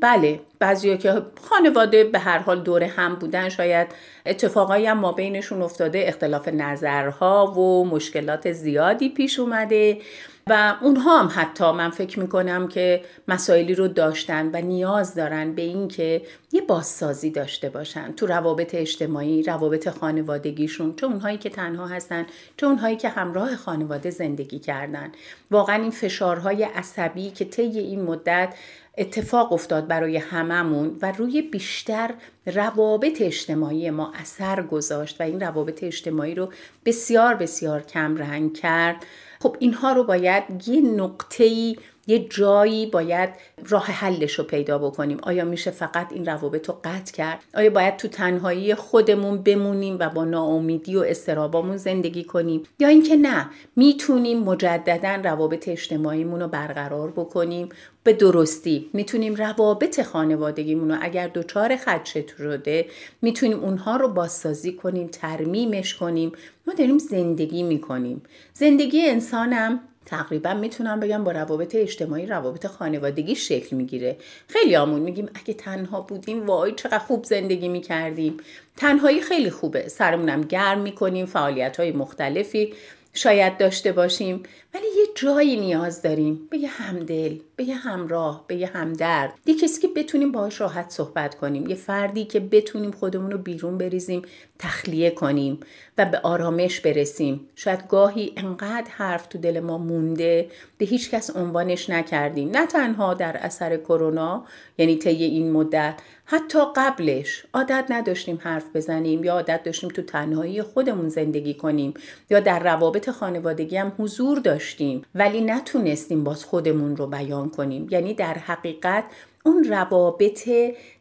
[0.00, 3.88] بله بعضی که خانواده به هر حال دور هم بودن شاید
[4.26, 6.04] اتفاقایی هم ما بینشون افتاده.
[6.06, 9.98] اختلاف نظرها و مشکلات زیادی پیش اومده.
[10.46, 15.62] و اونها هم حتی من فکر می‌کنم که مسائلی رو داشتن و نیاز دارن به
[15.62, 22.26] اینکه یه بازسازی داشته باشن تو روابط اجتماعی روابط خانوادگیشون چه اونهایی که تنها هستن
[22.56, 25.12] چه اونهایی که همراه خانواده زندگی کردن.
[25.50, 28.54] واقعا این فشارهای عصبی که طی این مدت
[28.98, 32.10] اتفاق افتاد برای هممون و روی بیشتر
[32.46, 36.52] روابط اجتماعی ما اثر گذاشت و این روابط اجتماعی رو
[36.84, 39.06] بسیار بسیار کم رنگ کرد.
[39.42, 43.30] خب اینها رو باید یه نقطه‌ای یه جایی باید
[43.68, 45.18] راه حلش رو پیدا بکنیم.
[45.22, 50.08] آیا میشه فقط این روابط رو قطع کرد؟ آیا باید تو تنهایی خودمون بمونیم و
[50.08, 57.10] با ناامیدی و استرابامون زندگی کنیم؟ یا اینکه نه می‌تونیم مجددا روابط اجتماعیمون رو برقرار
[57.10, 57.68] بکنیم.
[58.04, 62.86] به درستی می‌تونیم روابط خانوادگیمون رو اگر دچار خدشه شده
[63.22, 66.32] می‌تونیم اونها رو بازسازی کنیم ترمیمش کنیم.
[66.66, 68.22] ما داریم زندگی می‌کنیم.
[68.52, 74.16] زندگی انسانم تقریبا می‌تونم بگم با روابط اجتماعی روابط خانوادگی شکل می‌گیره.
[74.48, 78.36] خیلی آمون میگیم اگه تنها بودیم وای چقدر خوب زندگی می‌کردیم.
[78.76, 79.88] تنهایی خیلی خوبه.
[79.88, 82.74] سرمونم گرم می‌کنیم فعالیت های مختلفی
[83.14, 84.42] شاید داشته باشیم.
[84.74, 86.48] ولی یه جایی نیاز داریم.
[86.50, 87.36] به یه همدل.
[87.62, 89.32] به یه همراه به یه همدرد.
[89.46, 91.66] یه کسی که بتونیم باهاش راحت صحبت کنیم.
[91.66, 94.22] یه فردی که بتونیم خودمون رو بیرون بریزیم
[94.58, 95.60] تخلیه کنیم
[95.98, 97.48] و به آرامش برسیم.
[97.56, 100.48] شاید گاهی انقدر حرف تو دل ما مونده
[100.78, 102.50] به هیچ کس عنوانش نکردیم.
[102.50, 104.44] نه تنها در اثر کرونا
[104.78, 105.94] یعنی طی این مدت
[106.24, 111.94] حتی قبلش عادت نداشتیم حرف بزنیم یا عادت داشتیم تو تنهایی خودمون زندگی کنیم
[112.30, 115.02] یا در روابط خانوادگی هم حضور داشتیم.
[115.14, 119.04] ولی نتونستیم باز خودمون رو بیان کنیم یعنی در حقیقت
[119.44, 120.50] اون روابط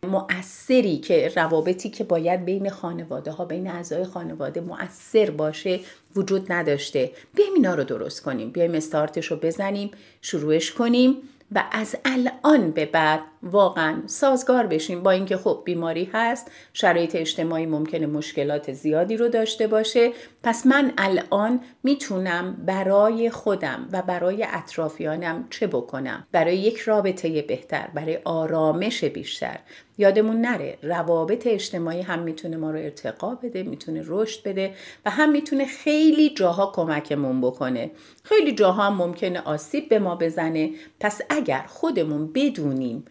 [0.04, 5.80] مؤثری که روابطی که باید بین خانواده ها بین اعضای خانواده مؤثر باشه
[6.16, 7.12] وجود نداشته.
[7.36, 8.52] بیایم اینا رو درست کنیم.
[8.52, 11.18] بیایم استارتش رو بزنیم شروعش کنیم
[11.52, 15.04] و از الان به بعد واقعا سازگار بشیم.
[15.04, 20.12] با اینکه خب بیماری هست شرایط اجتماعی ممکنه مشکلات زیادی رو داشته باشه.
[20.44, 27.88] پس من الان می‌تونم برای خودم و برای اطرافیانم چه بکنم؟ برای یک رابطه بهتر
[27.94, 29.60] برای آرامش بیشتر.
[29.98, 34.74] یادمون نره روابط اجتماعی هم می‌تونه ما رو ارتقا بده می‌تونه رشد بده
[35.06, 37.92] و هم می‌تونه خیلی جاها کمکمون بکنه.
[38.24, 40.70] خیلی جاها هم ممکنه آسیب به ما بزنه.
[41.00, 43.06] پس اگر خودمون بدونیم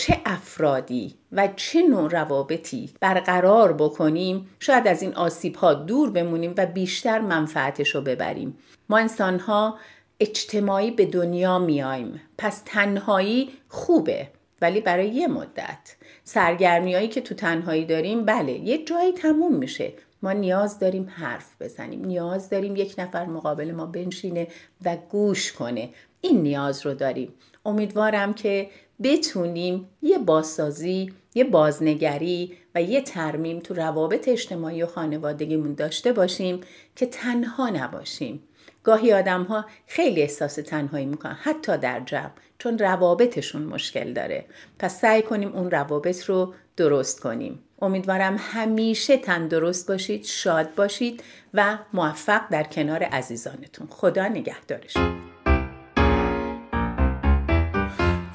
[0.00, 6.54] چه افرادی و چه نوع روابطی برقرار بکنیم؟ شاید از این آسیب ها دور بمونیم
[6.56, 8.58] و بیشتر منفعتش رو ببریم.
[8.88, 9.78] ما انسان ها
[10.20, 14.28] اجتماعی به دنیا میایم پس تنهایی خوبه
[14.62, 15.96] ولی برای یه مدت.
[16.24, 19.92] سرگرمیایی که تو تنهایی داریم بله یه جایی تموم میشه.
[20.22, 22.04] ما نیاز داریم حرف بزنیم.
[22.04, 24.48] نیاز داریم یک نفر مقابل ما بنشینه
[24.84, 25.88] و گوش کنه.
[26.20, 27.34] این نیاز رو داریم.
[27.66, 28.70] امیدوارم که
[29.02, 36.60] بتونیم یه بازسازی یه بازنگری و یه ترمیم تو روابط اجتماعی و خانوادگیمون داشته باشیم
[36.96, 38.42] که تنها نباشیم.
[38.82, 44.44] گاهی آدم ها خیلی احساس تنهایی می‌کنن حتی در جمع چون روابطشون مشکل داره.
[44.78, 47.58] پس سعی کنیم اون روابط رو درست کنیم.
[47.82, 51.22] امیدوارم همیشه تندرست باشید شاد باشید
[51.54, 53.86] و موفق در کنار عزیزانتون.
[53.90, 55.29] خدا نگهدارشون.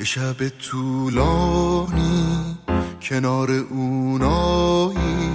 [0.05, 2.57] شب طولانی
[3.01, 5.29] کنار اونایی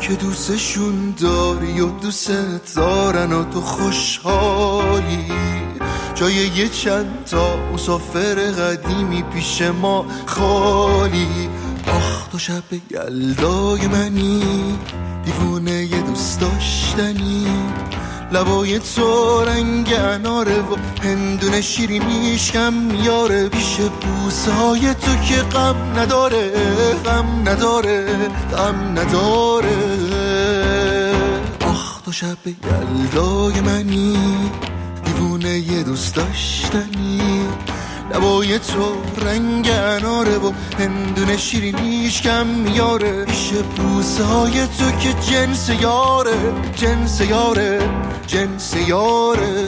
[0.00, 5.32] که دوستشون داری و دوست دارن و تو خوشحالی.
[6.14, 11.48] جای یه چند تا مسافر قدیمی پیش ما خالی.
[11.86, 14.78] آخ تو شب یلدای منی
[15.24, 17.46] دیوونه یه دوست داشتنی.
[18.32, 26.50] لبای تو رنگ اناره و هندونه شیرینیش کم میاره پیش بوسه تو که غم نداره
[27.04, 28.06] غم نداره
[28.52, 29.76] غم نداره.
[31.60, 34.18] آخ تو شب یلدای منی
[35.04, 37.20] دیوونه یه دوست داشتنی.
[38.14, 43.24] لبای تو رنگ اناره و هندونه شیرینیش کم میاره.
[43.24, 47.90] پیش بوسه تو که جنس یاره جنس یاره
[48.26, 49.66] جنس یاره.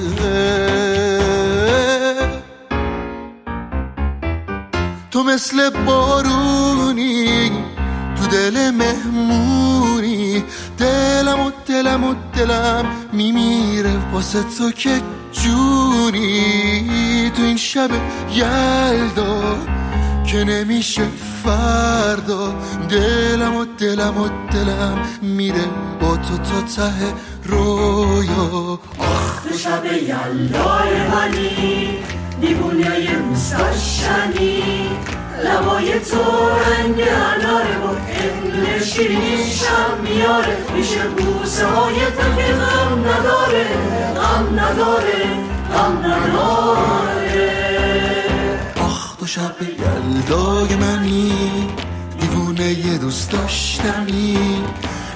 [5.11, 7.51] تو مثل بارونی
[8.17, 10.45] تو دل مهمونی.
[10.79, 15.01] دلم و دلم و دلم میمیره واسه تو که
[15.33, 17.91] جونی تو این شب
[18.35, 19.57] یلدا
[20.27, 21.03] که نمیشه
[21.45, 22.55] فردا.
[22.89, 25.65] دلم و دلم و دلم میره
[26.01, 27.15] با تو تا ته
[27.45, 28.81] رویا.
[28.99, 31.99] آخ تو شب یلدای منی
[32.41, 33.09] دیوونه
[33.59, 34.63] داشتنی.
[35.45, 40.57] لبای تو رنگ اناره و هندونه شیرینیشم میاره.
[40.77, 43.67] میشه بوسه های تو که غم نداره
[44.17, 45.25] غم نداره
[45.75, 47.51] غم نداره.
[48.81, 51.33] آخ تو شب یلدای منی
[52.21, 54.39] دیوونه یه دوست داشتنی.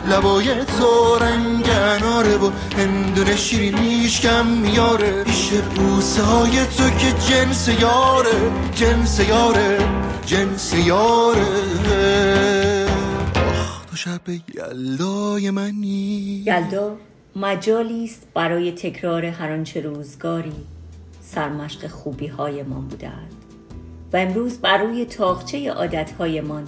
[0.09, 5.25] لبای تو رنگ اناره و هندونه شیرینیش کم میاره.
[5.25, 9.79] پیش بوسه های تو که جنس یاره جنس یاره
[10.27, 12.87] جنس یاره.
[13.37, 14.21] آخ تو شب
[14.55, 16.43] یلدای منی.
[16.47, 16.97] یلدا
[17.37, 20.53] مجالی برای تکرار هر آنچه روزگاری
[21.23, 23.33] سرمشق خوبی هایمان بودند.
[24.13, 26.65] و امروز بر روی تاقچه عادتهایمان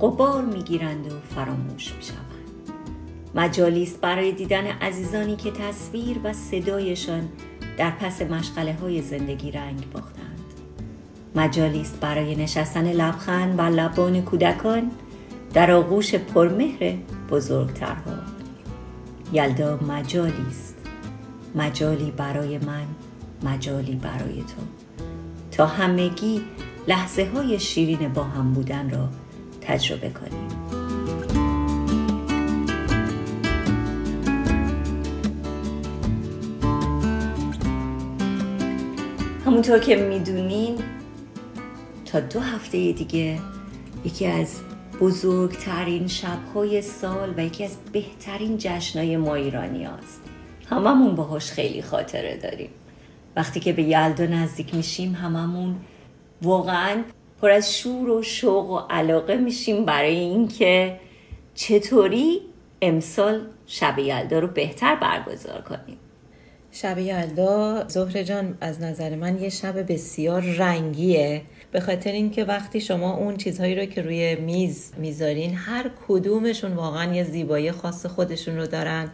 [0.00, 2.27] قبار می‌گیرند و فراموش می‌شوند
[3.38, 7.28] مجالی برای دیدن عزیزانی که تصویر و صدایشان
[7.76, 10.44] در پس مشغله های زندگی رنگ باختند.
[11.34, 14.90] مجالی برای نشستن لبخند بر لبان کودکان
[15.54, 16.94] در آغوش پرمهر
[17.30, 18.18] بزرگترها.
[19.32, 20.76] یلدا مجالی است.
[21.54, 22.86] مجالی برای من
[23.42, 24.62] مجالی برای تو.
[25.50, 26.40] تا همگی
[26.88, 29.08] لحظه های شیرین با هم بودن را
[29.60, 30.77] تجربه کنیم.
[39.58, 40.78] همونطور که می‌دونین
[42.04, 43.38] تا دو هفته دیگه
[44.04, 44.60] یکی از
[45.00, 50.20] بزرگترین شبهای سال و یکی از بهترین جشنهای ما ایرانی هست
[50.70, 52.70] هممون باهاش خیلی خاطره داریم.
[53.36, 55.76] وقتی که به یلدا نزدیک میشیم هممون
[56.42, 57.02] واقعا
[57.42, 61.00] پر از شور و شوق و علاقه میشیم برای اینکه
[61.54, 62.40] چطوری
[62.82, 65.98] امسال شب یلدا رو بهتر برگزار کنیم.
[66.72, 71.42] شب یلدا زهر جان از نظر من یه شب بسیار رنگیه.
[71.72, 77.14] به خاطر اینکه وقتی شما اون چیزهایی رو که روی میز می‌ذارین هر کدومشون واقعا
[77.14, 79.10] یه زیبایی خاص خودشون رو دارن.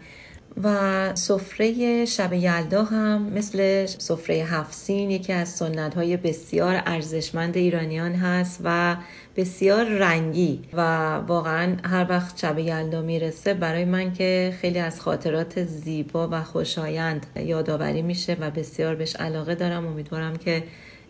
[0.62, 8.14] و سفره شب یلدا هم مثل سفره هفسین یکی از سنت های بسیار ارزشمند ایرانیان
[8.14, 8.97] هست و
[9.37, 10.81] بسیار رنگی و
[11.16, 17.27] واقعا هر وقت شب یلدا می‌رسه برای من که خیلی از خاطرات زیبا و خوشایند
[17.37, 19.87] یادآوری میشه و بسیار بهش علاقه دارم.
[19.87, 20.62] امیدوارم که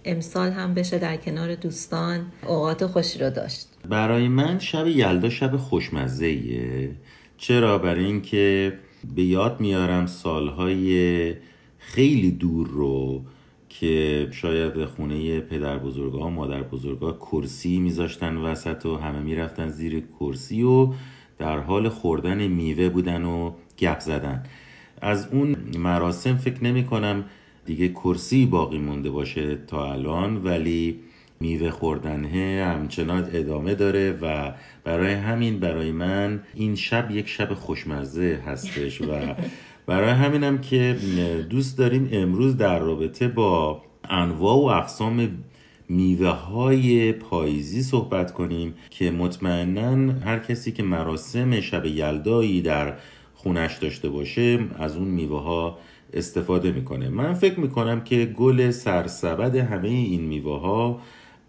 [0.04, 3.66] امسال هم بشه در کنار دوستان اوقات خوشی رو داشت.
[3.88, 6.38] برای من شب یلدا شب خوشمزه
[7.38, 8.72] چرا؟ برای اینکه
[9.16, 11.34] به یاد میارم سالهای
[11.78, 13.22] خیلی دور رو
[13.80, 20.04] که شاید خونه پدر بزرگا و مادر بزرگا کرسی میذاشتن وسط و همه می‌رفتن زیر
[20.20, 20.92] کرسی و
[21.38, 24.42] در حال خوردن میوه بودن و گپ زدن.
[25.00, 27.24] از اون مراسم فکر نمی کنم
[27.66, 31.00] دیگه کرسی باقی مونده باشه تا الان ولی
[31.40, 34.52] میوه خوردنه همچنان ادامه داره و
[34.84, 39.06] برای همین برای من این شب یک شب خوشمزه هستش و
[39.86, 40.96] برای همینم که
[41.50, 45.44] دوست داریم امروز در رابطه با انواع و اقسام
[45.88, 52.94] میوه های پاییزی صحبت کنیم که مطمئنا هر کسی که مراسم شب یلدایی در
[53.34, 55.78] خونش داشته باشه از اون میوه ها
[56.12, 57.08] استفاده می‌کنه.
[57.08, 61.00] من فکر می‌کنم که گل سرسبد همه این میوه ها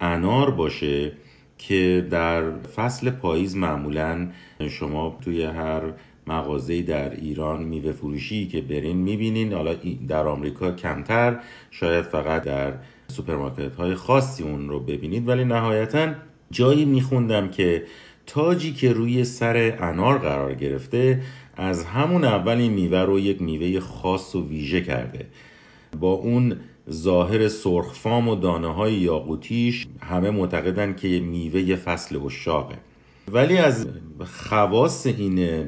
[0.01, 1.11] انار باشه
[1.57, 4.27] که در فصل پاییز معمولا
[4.69, 5.81] شما توی هر
[6.28, 9.53] مغازه در ایران میوه فروشی که برین می‌بینین.
[9.53, 9.76] حالا
[10.07, 11.39] در آمریکا کمتر
[11.71, 12.73] شاید فقط در
[13.07, 15.28] سوپرمارکت های خاصی اون رو ببینید.
[15.28, 16.13] ولی نهایتا
[16.51, 17.84] جایی میخوندم که
[18.26, 21.21] تاجی که روی سر انار قرار گرفته
[21.57, 25.26] از همون اول این میوه رو یک میوه خاص و ویژه کرده.
[25.99, 26.55] با اون
[26.91, 32.76] ظاهر سرخفام و دانه های یاقوتیش همه معتقدن که میوه فصل اشاقه
[33.32, 33.88] ولی از
[34.26, 35.67] خواص این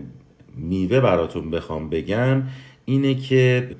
[0.57, 2.43] میوه براتون بخوام بگم
[2.85, 3.75] اینه که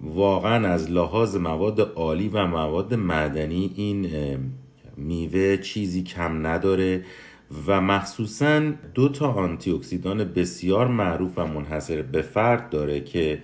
[0.00, 4.08] واقعا از لحاظ مواد عالی و مواد معدنی این
[4.96, 7.04] میوه چیزی کم نداره
[7.66, 13.38] و مخصوصا دو تا آنتی اکسیدان بسیار معروف و منحصر به فرد داره که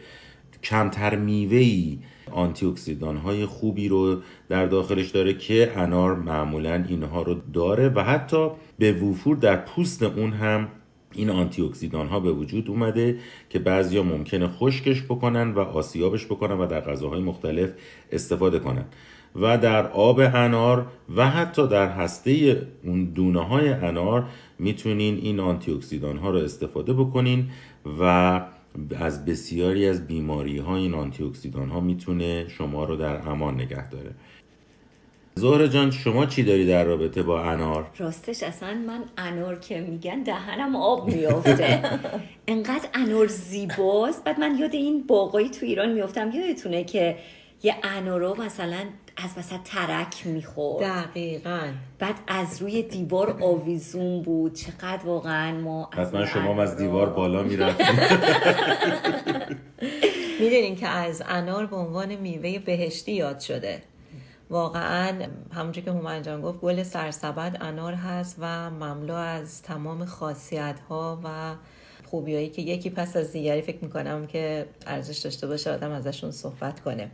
[0.63, 1.99] کمتر میوه‌ای
[2.33, 8.01] آنتی اکسیدان های خوبی رو در داخلش داره که انار معمولا اینها رو داره و
[8.01, 10.69] حتی به وفور در پوست اون هم
[11.17, 13.19] این آنتی اکسیدان ها به وجود اومده
[13.51, 17.71] که بعضیا ممکنه خشکش بکنن و آسیابش بکنن و در غذاهای مختلف
[18.13, 18.85] استفاده کنن.
[19.37, 20.87] و در آب انار
[21.17, 24.27] و حتی در هسته اون دونه های انار
[24.59, 27.51] می‌تونین این آنتی اکسیدان ها رو استفاده بکنین
[28.01, 28.41] و
[28.99, 33.91] از بسیاری از بیماری ها این آنتی اکسیدان ها می‌تونه شما رو در امان نگه
[33.91, 34.15] داره.
[35.37, 40.23] زهر جان شما چی داری در رابطه با انار؟ راستش اصلا من انار که میگن
[40.23, 41.83] دهنم آب میافته.
[42.49, 44.25] انقدر انار زیباست.
[44.25, 46.31] بعد من یاد این باقایی تو ایران میافتم.
[46.31, 47.17] یادتونه که
[47.63, 48.81] یه انارو مثلا
[49.17, 50.87] از وسط ترک می‌خورد.
[50.87, 51.61] دقیقا.
[51.99, 54.55] بعد از روی دیوار آویزون بود.
[54.55, 57.87] چقدر واقعا ما حتما شما از دیوار بالا می‌رفتیم.
[60.41, 63.83] می‌دونین که از انار به عنوان میوه بهشتی یاد شده.
[64.51, 70.81] واقعا همونجور که هومن جان گفت گل سرسبد انار هست و مملو از تمام خاصیت
[70.89, 71.55] ها و
[72.05, 76.81] خوبیایی که یکی پس از دیگری فکر می‌کنم که ارزش داشته باشه آدم ازشون صحبت
[76.81, 77.11] کنه.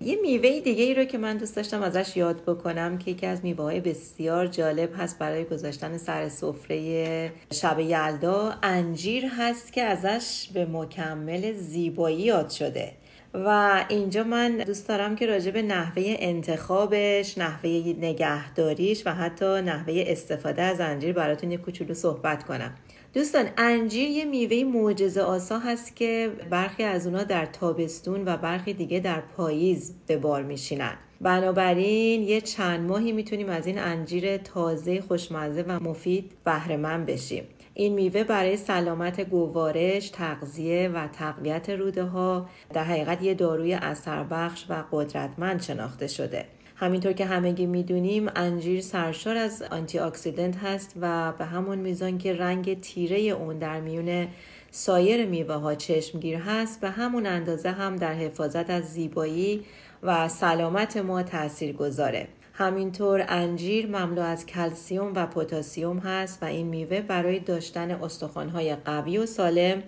[0.00, 3.44] یه میوه دیگه ای رو که من دوست داشتم ازش یاد بکنم که یکی از
[3.44, 8.54] میوه های بسیار جالب هست برای گذاشتن سر سفره شب یلدا.
[8.62, 12.92] انجیر هست که ازش به مکمل زیبایی یاد شده.
[13.34, 20.04] و اینجا من دوست دارم که راجع به نحوه انتخابش نحوه نگهداریش و حتی نحوه
[20.06, 22.74] استفاده از انجیر براتون یه کوچولو صحبت کنم.
[23.14, 28.72] دوستان انجیر یه میوه معجزه آسا هست که برخی از اونا در تابستون و برخی
[28.72, 30.94] دیگه در پاییز به بار میشینن.
[31.20, 37.44] بنابراین یه چند ماهی می‌تونیم از این انجیر تازه خوشمزه و مفید بهره بشیم.
[37.74, 44.24] این میوه برای سلامت گوارش، تغذیه و تقویت روده ها در حقیقت یه داروی اثر
[44.24, 46.44] بخش و قدرتمند شناخته شده.
[46.76, 52.34] همینطور که همگی می‌دونیم انجیر سرشار از آنتی اکسیدنت هست و به همون میزان که
[52.34, 54.28] رنگ تیره اون در میون
[54.70, 59.64] سایر میوه ها چشمگیر هست به همون اندازه هم در حفاظت از زیبایی
[60.02, 62.28] و سلامت ما تأثیر گذاره.
[62.52, 69.18] همینطور انجیر مملو از کلسیوم و پتاسیم هست و این میوه برای داشتن استخوانهای قوی
[69.18, 69.82] و سالم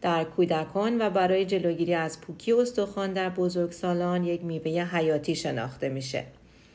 [0.00, 6.24] در کودکان و برای جلوگیری از پوکی استخوان در بزرگسالان یک میوه حیاتی شناخته میشه.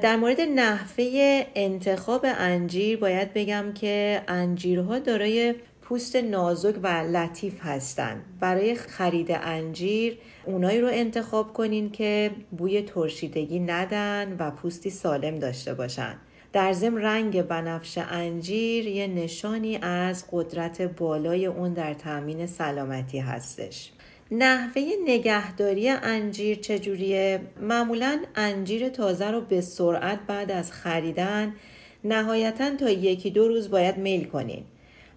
[0.02, 8.24] در مورد نحوه انتخاب انجیر باید بگم که انجیرها دارای پوست نازک و لطیف هستند.
[8.40, 15.74] برای خرید انجیر اونایی رو انتخاب کنین که بوی ترشیدگی ندن و پوستی سالم داشته
[15.74, 16.16] باشن.
[16.54, 23.92] در ضمن رنگ بنفش انجیر یه نشانی از قدرت بالای اون در تامین سلامتی هستش.
[24.32, 31.56] نحوه نگهداری انجیر چجوریه؟ معمولا انجیر تازه رو به سرعت بعد از خریدن
[32.04, 34.64] نهایتا تا یکی دو روز باید میل کنین.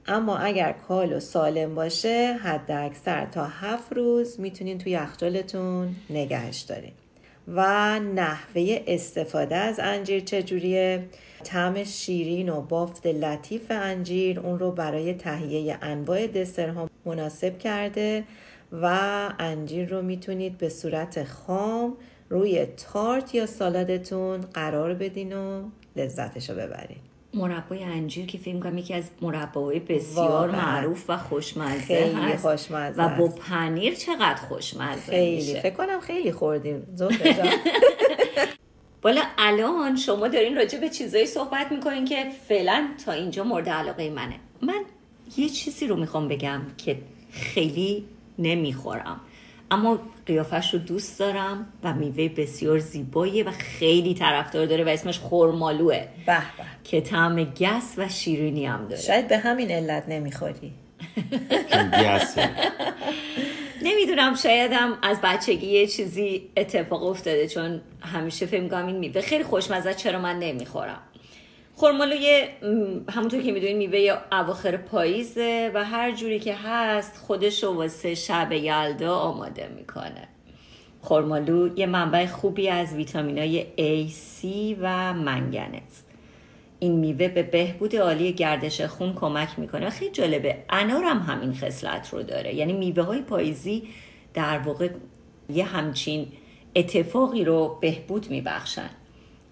[0.09, 6.61] اما اگر کال و سالم باشه حد اکثر تا هفت روز می‌تونین توی یخچالتون نگهش
[6.61, 6.93] دارین.
[7.49, 11.05] و نحوه استفاده از انجیر چجوریه؟
[11.45, 18.25] طعم شیرین و بافت لطیف انجیر اون رو برای تهیه انواع دسرها مناسب کرده
[18.73, 18.99] و
[19.39, 21.97] انجیر رو می‌تونید به صورت خام
[22.29, 25.63] روی تارت یا سالادتون قرار بدین و
[25.97, 26.99] لذتش رو ببرین.
[27.37, 32.49] مربای انجیر که فکر کنم یکی از مربای بسیار معروف و خوشمزه خیلی هست.
[32.49, 35.37] خوشمزه و با پنیر چقدر خوشمزه خیلی.
[35.37, 36.83] میشه؟ فکر کنم خیلی خوردیم.
[39.03, 44.11] بالا الان شما دارین راجع به چیزایی صحبت می‌کنین که فعلا تا اینجا مورد علاقه
[44.11, 44.35] منه.
[44.63, 44.85] من
[45.37, 46.99] یه چیزی رو می‌خوام بگم که
[47.31, 48.05] خیلی
[48.39, 49.21] نمی‌خورم.
[49.71, 55.19] اما قیافش رو دوست دارم و میوه بسیار زیباییه و خیلی طرفدار داره و اسمش
[55.19, 56.43] خورمالوه به به
[56.85, 59.03] که طعم گس و شیرینی هم داره.
[59.03, 60.73] شاید به همین علت نمی‌خوری.
[63.83, 69.45] نمی‌دونم شایدم از بچگی یه چیزی اتفاق افتاده چون همیشه فکر می‌کنم این میوه خیلی
[69.45, 71.03] خوشمزه چرا من نمی‌خورم؟
[71.79, 72.17] خرمالو
[73.11, 78.53] همونطور که می‌دونید میوه اواخر پاییزه و هر جوری که هست خودش رو واسه شب
[78.53, 80.29] یلدا آماده می‌کنه.
[81.03, 84.47] خرمالو یه منبع خوبی از ویتامینای A, C
[84.81, 86.03] و منگنز.
[86.79, 92.09] این میوه به بهبود عالی گردش خون کمک می‌کنه خیلی جالبه انار هم همین خصلت
[92.13, 92.55] رو داره.
[92.55, 93.89] یعنی میوه های پاییزی
[94.35, 94.89] در واقع
[95.55, 96.29] یه همچین
[96.77, 98.91] اتفاقی رو بهبود میبخشن.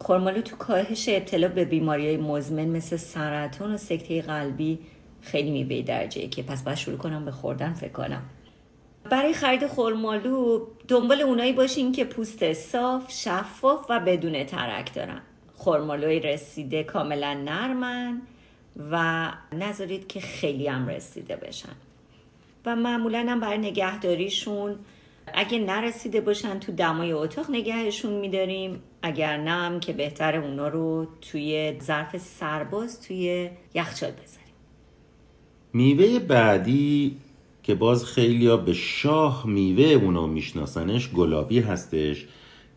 [0.06, 4.78] خرمالو تو کاهش ابتلا به بیماری های مزمن مثل سرطان و سکته قلبی
[5.20, 8.22] خیلی میوه درجه که پس باید شروع کنم به خوردن فکر کنم.
[9.10, 15.20] برای خرید خرمالو دنبال اونایی باشین که پوست صاف، شفاف و بدون ترک دارن.
[15.56, 18.22] خرمالوی رسیده کاملا نرمن
[18.90, 21.72] و نذارید که خیلی هم رسیده بشن.
[22.66, 24.78] و معمولا هم برای نگهداریشون
[25.34, 28.82] اگه نرسیده باشن تو دمای اتاق نگهشون میداریم.
[29.02, 34.54] اگر نه هم که بهتر اونا رو توی ظرف سرباز توی یخچال بذاریم.
[35.72, 37.16] میوه بعدی
[37.62, 42.26] که باز خیلیا به شاه میوه اونو میشناسنش گلابی هستش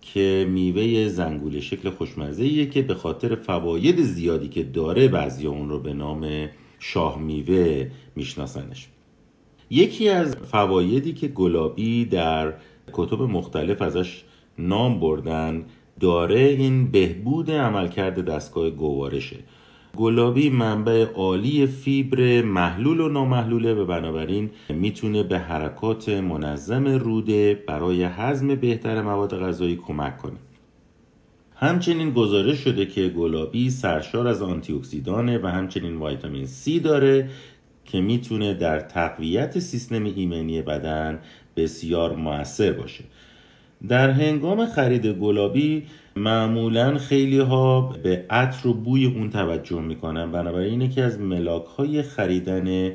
[0.01, 5.79] که میوه زنگوله شکل خوشمزه که به خاطر فواید زیادی که داره بعضی اون رو
[5.79, 8.87] به نام شاه میوه میشناسنش.
[9.69, 12.53] یکی از فوایدی که گلابی در
[12.93, 14.23] کتب مختلف ازش
[14.57, 15.65] نام بردن
[15.99, 19.37] داره این بهبود عملکرد دستگاه گوارشه.
[19.97, 28.03] گلابی منبع عالی فیبر محلول و نامحلوله و بنابراین می‌تونه به حرکات منظم روده برای
[28.03, 30.37] هضم بهتر مواد غذایی کمک کنه.
[31.55, 34.73] همچنین گزارش شده که گلابی سرشار از آنتی
[35.37, 37.29] و همچنین ویتامین C داره
[37.87, 41.19] که می‌تونه در تقویت سیستم ایمنی بدن
[41.55, 43.03] بسیار موثر باشه.
[43.87, 45.83] در هنگام خرید گلابی
[46.15, 50.31] معمولا خیلی ها به عطر و بوی اون توجه می‌کنن.
[50.31, 52.91] بنابراین یکی از ملاک های خریدن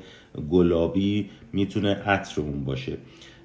[0.51, 2.97] گلابی می‌تونه عطر اون باشه.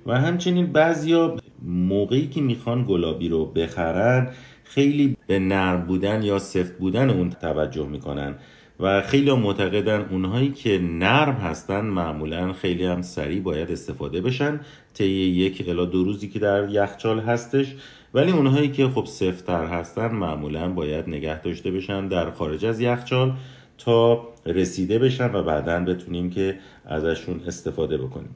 [0.05, 1.35] و همچنین بعضیا
[1.65, 4.29] موقعی که می‌خوان گلابی رو بخرن
[4.63, 8.35] خیلی به نرم بودن یا سفت بودن اون توجه می‌کنن.
[8.79, 14.59] و خیلی معتقدن اونهایی که نرم هستن معمولا خیلی هم سریع باید استفاده بشن.
[14.93, 17.75] طی یک الا دو روزی که در یخچال هستش.
[18.13, 23.33] ولی اونهایی که خب سفتتر هستن معمولا باید نگه داشته بشن در خارج از یخچال
[23.77, 28.35] تا رسیده بشن و بعدا بتونیم که ازشون استفاده بکنیم.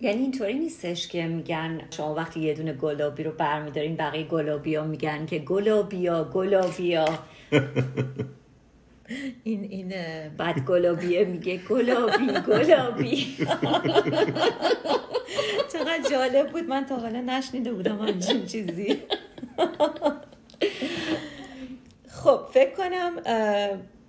[0.00, 4.84] یعنی اینطوری نیستش که میگن شما وقتی یه دونه گلابی رو برمیدارین بقیه گلابی ها
[4.84, 7.04] میگن که گلابیا گلابیا.
[9.44, 9.94] این این
[10.38, 13.36] بعد گلابیه میگه گلابی گلابی.
[15.72, 16.64] چقدر جالب بود.
[16.68, 19.02] من تا حالا نشنیده بودم همچین چیزی.
[22.08, 23.12] خب فکر کنم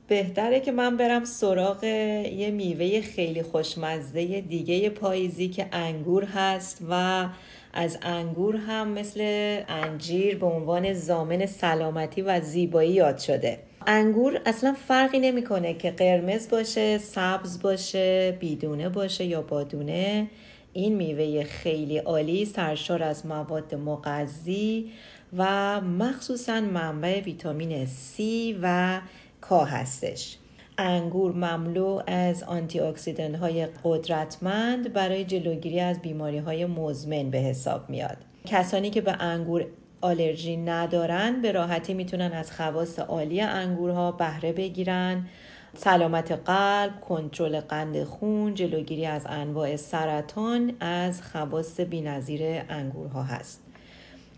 [0.08, 7.26] بهتره که من برم سراغ یه میوه خیلی خوشمزه دیگه پاییزی که انگور هست و
[7.74, 9.22] از انگور هم مثل
[9.68, 13.60] انجیر به عنوان زامن سلامتی و زیبایی یاد شده.
[13.90, 20.28] انگور اصلا فرقی نمی‌کنه که قرمز باشه سبز باشه بیدونه باشه یا بادونه.
[20.74, 24.92] این میوه خیلی عالی سرشار از مواد مغذی
[25.38, 28.22] و مخصوصا منبع ویتامین C
[28.62, 29.00] و
[29.42, 30.38] کا هستش.
[30.78, 37.90] انگور مملو از آنتی اکسیدن های قدرتمند برای جلوگیری از بیماری های مزمن به حساب
[37.90, 38.18] میاد.
[38.46, 39.66] کسانی که به انگور
[40.02, 45.26] آلرژی ندارن به راحتی می‌تونن از خواص عالی انگورها بهره بگیرن
[45.78, 53.62] سلامت قلب، کنترل قند خون، جلوگیری از انواع سرطان از خواص بینظیر انگورها هست.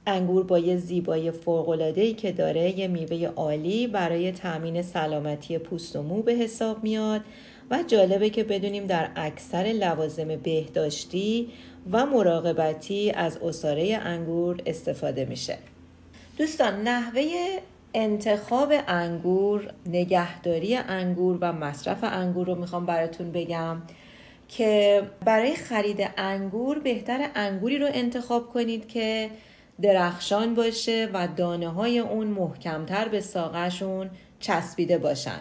[0.07, 6.03] انگور با یه زیبایی فوق‌العاده‌ای که داره یه میوه عالی برای تامین سلامتی پوست و
[6.03, 7.22] مو به حساب میاد
[7.72, 11.49] و جالبه که بدونیم در اکثر لوازم بهداشتی
[11.91, 15.57] و مراقبتی از اصاره انگور استفاده میشه.
[16.38, 17.24] دوستان نحوه
[17.93, 23.82] انتخاب انگور نگهداری انگور و مصرف انگور رو می‌خوام براتون بگم
[24.47, 29.30] که برای خرید انگور بهتر انگوری رو انتخاب کنید که
[29.82, 34.09] درخشان باشه و دانه های اون محکمتر به ساقشون
[34.39, 35.39] چسبیده باشن.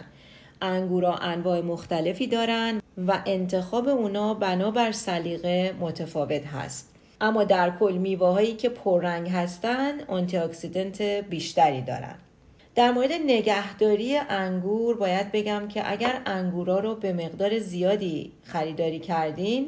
[0.61, 6.95] انگورا انواع مختلفی دارن و انتخاب اونا بنابر سلیقه متفاوت هست.
[7.21, 12.15] اما در کل میوه هایی که پررنگ هستن آنتی اکسیدنت بیشتری دارن.
[12.75, 19.67] در مورد نگهداری انگور باید بگم که اگر انگورا رو به مقدار زیادی خریداری کردین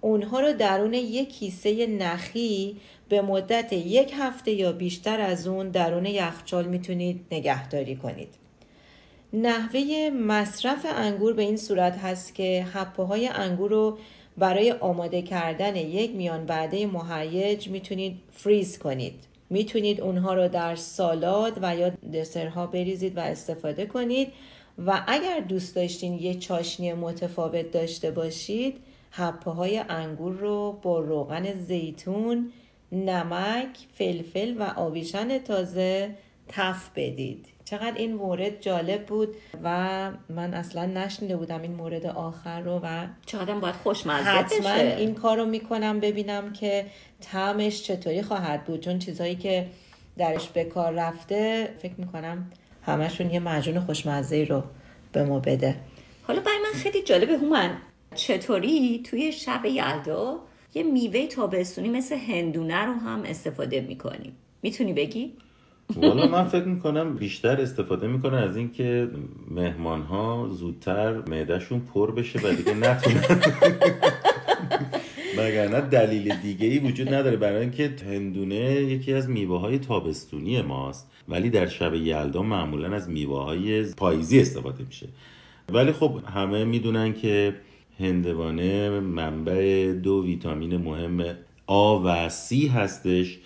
[0.00, 2.76] اونها رو درون یک کیسه نخی
[3.08, 8.28] به مدت یک هفته یا بیشتر از اون درون یخچال می‌تونید نگهداری کنید.
[9.32, 13.98] نحوه مصرف انگور به این صورت هست که حپه های انگور رو
[14.38, 19.14] برای آماده کردن یک میان بعده مهیج می‌تونید فریز کنید.
[19.50, 24.32] می‌تونید اونها رو در سالاد و یا دسرها بریزید و استفاده کنید
[24.86, 28.76] و اگر دوست داشتین یه چاشنی متفاوت داشته باشید
[29.10, 32.52] حپه های انگور رو با روغن زیتون
[32.92, 36.10] نمک فلفل و آویشن تازه
[36.52, 37.46] تف بدید.
[37.64, 39.28] چقدر این مورد جالب بود
[39.64, 45.14] و من اصلا نشنیده بودم این مورد آخر رو و چقدر باید خوشمزه حتما این
[45.14, 46.86] کار رو می‌کنم ببینم که
[47.20, 48.80] طعمش چطوری خواهد بود.
[48.80, 49.66] چون چیزهایی که
[50.18, 52.50] درش به کار رفته فکر می‌کنم
[52.82, 54.62] همشون یه مجون خوشمزه رو
[55.12, 55.76] به ما بده.
[56.22, 57.76] حالا برای من خیلی جالبه هومن
[58.14, 60.40] چطوری توی شب یلدا
[60.74, 65.32] یه میوه تابستونی مثل هندونه رو هم استفاده می‌کنیم می‌تونی بگی؟
[65.96, 69.08] والا من فکر می‌کنم بیشتر استفاده می‌کنن از اینکه
[69.50, 73.22] مهمان ها زودتر معدهشون پر بشه و دیگه نتونن.
[75.38, 81.10] وگرنه دلیل دیگه ای وجود نداره برای اینکه هندونه یکی از میوه های تابستونی ماست.
[81.28, 85.08] ولی در شب یلدا معمولا از میوه های پاییزی استفاده میشه.
[85.72, 87.54] ولی خب همه می‌دونن که
[88.00, 91.24] هندوانه منبع دو ویتامین مهم
[91.66, 93.38] آ و سی هستش.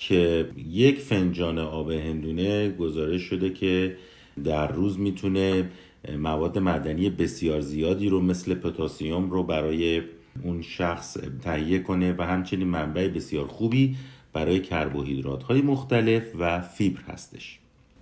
[0.00, 3.96] که یک فنجان آب هندونه گزارش شده که
[4.44, 5.70] در روز می‌تونه
[6.18, 10.02] مواد معدنی بسیار زیادی رو مثل پتاسیم رو برای
[10.44, 13.96] اون شخص تهیه کنه و همچنین منبع بسیار خوبی
[14.32, 17.58] برای کربوهیدرات های مختلف و فیبر هستش.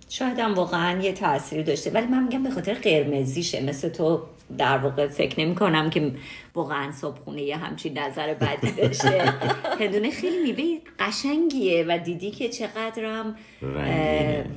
[0.09, 4.21] شاید هم واقعا یه تاثیری داشته ولی من میگم به خاطر قرمزیشه مثل تو
[4.57, 6.11] در واقع فکر نمی کنم که
[6.55, 9.33] واقعا صبحونه یه همچین نظر بدی داشته.
[9.79, 13.35] هندونه خیلی میوه قشنگیه و دیدی که چقدرم.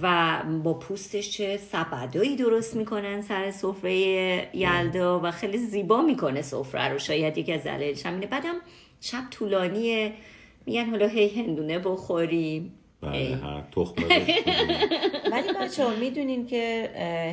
[0.02, 6.88] و با پوستش چه سبدایی درست می‌کنن سر سفره یلدا و خیلی زیبا می‌کنه سفره
[6.88, 6.98] رو.
[6.98, 8.54] شاید یکی از دلایلش همینه بعدم
[9.00, 10.12] شب طولانیه.
[10.66, 12.72] میگن حالا هی هندونه بخوریم.
[13.02, 13.32] بله ای.
[13.32, 14.30] هر تخم ازش
[15.32, 16.90] ولی بچه ها می‌دونین که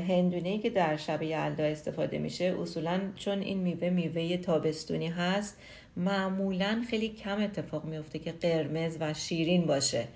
[0.09, 5.57] هندونه که در شب یلدا استفاده میشه اصولا چون این میوه میوه تابستونی هست
[5.97, 10.07] معمولا خیلی کم اتفاق میفته که قرمز و شیرین باشه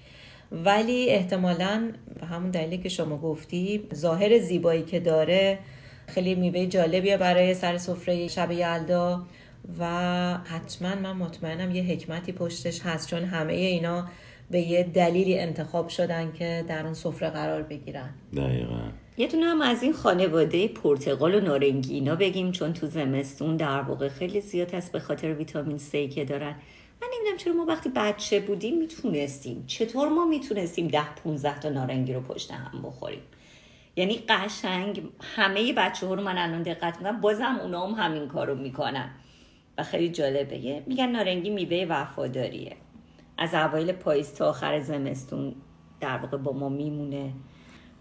[0.51, 5.60] ولی احتمالا به همون دلیلی که شما گفتی ظاهر زیبایی که داره
[6.08, 9.26] خیلی میوه جالبیه برای سر سفره شب یلدا
[9.80, 9.86] و
[10.38, 14.08] حتما من مطمئنم یه حکمتی پشتش هست چون همه اینا
[14.54, 18.10] به یه دلیلی انتخاب شدن که در اون سفره قرار بگیرن.
[18.36, 18.82] دقیقا.
[19.18, 23.82] یه دونه هم از این خانواده پرتقال و نارنگی اینا بگیم چون تو زمستون در
[23.82, 26.56] واقع خیلی زیاد هست به خاطر ویتامین C که دارن.
[27.01, 29.64] من نمی‌دونم چرا ما وقتی بچه بودیم می‌تونستیم.
[29.68, 33.22] چطور ما می‌تونستیم ده 15 تا نارنگی رو پشت هم بخوریم؟
[33.95, 35.04] یعنی قشنگ
[35.36, 39.12] همه بچه ها رو من الان دقت می‌کنم بازم اونا هم همین کار رو می‌کنن.
[39.78, 40.84] و خیلی جالبه.
[40.88, 42.76] میگن نارنگی میوه وفاداریه.
[43.38, 45.55] از اوایل پاییز تا آخر زمستون
[45.99, 47.31] در واقع با ما میمونه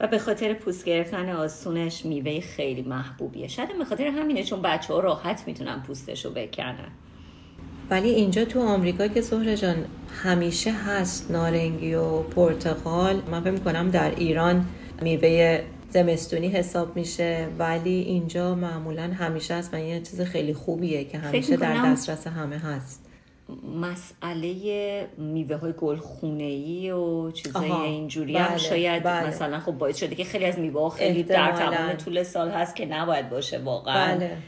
[0.01, 3.49] و به خاطر پوست گرفتن آسونش میوه خیلی محبوبیه.
[3.49, 6.89] شاید به خاطر همینه چون بچه ها راحت می‌تونن پوستش رو بکنن.
[7.91, 9.77] ولی اینجا تو آمریکا که زهره جان
[10.23, 13.23] همیشه هست نارنگی و پرتقال.
[13.31, 14.67] من فکر می‌کنم در ایران
[15.03, 21.05] میوه زمستونی حساب میشه ولی اینجا معمولا همیشه هست و این یه چیز خیلی خوبیه
[21.05, 23.02] که همیشه در دسترس همه هست.
[23.81, 29.27] مسئله میوه های گل خونه ای و چیزای اینجوری هم بله، شاید بله.
[29.27, 31.53] مثلا خب باعث شده که خیلی از میوه خیلی در.
[31.53, 34.39] تمام طول سال هست که نباید باشه واقعا بله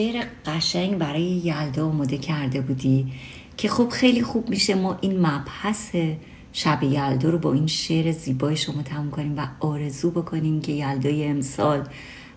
[0.00, 3.12] شعر قشنگ برای یلدا آماده کرده بودی
[3.56, 4.74] که خب خیلی خوب میشه.
[4.74, 5.96] ما این مبحث
[6.52, 11.26] شب یلدا رو با این شعر زیبای شما تموم کنیم و آرزو بکنیم که یلدای
[11.26, 11.88] امسال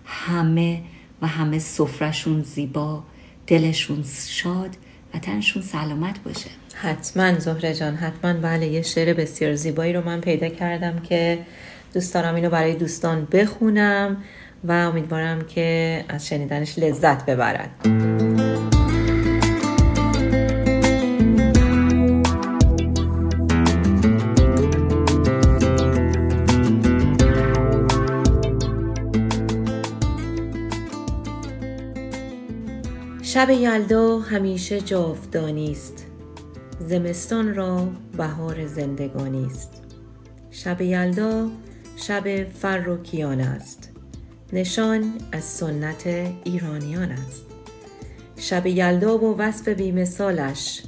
[0.04, 0.82] همه
[1.22, 3.02] و همه سفرشون زیبا
[3.46, 4.76] دلشون شاد
[5.14, 6.50] و تنشون سلامت باشه.
[6.74, 8.32] حتما زهره جان حتما.
[8.32, 11.38] بله یه شعر بسیار زیبایی رو من پیدا کردم که
[11.94, 14.16] دوست دارم اینو برای دوستان بخونم.
[14.64, 17.68] و امیدوارم که از شنیدنش لذت ببرن.
[33.22, 36.06] شب یلدا همیشه جاودانی است.
[36.80, 39.70] زمستان را بهار زندگانی است.
[40.50, 41.48] شب یلدا
[41.96, 43.93] شب فر و کیان است.
[44.52, 46.06] نشان از سنت
[46.44, 47.44] ایرانیان است.
[48.36, 50.82] شب یلدا و وصف بیمثالش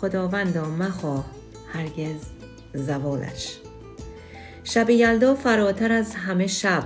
[0.00, 1.24] خداوندا مخواه
[1.72, 2.20] هرگز
[2.74, 3.58] زوالش.
[4.64, 6.84] شب یلدا فراتر از همه شب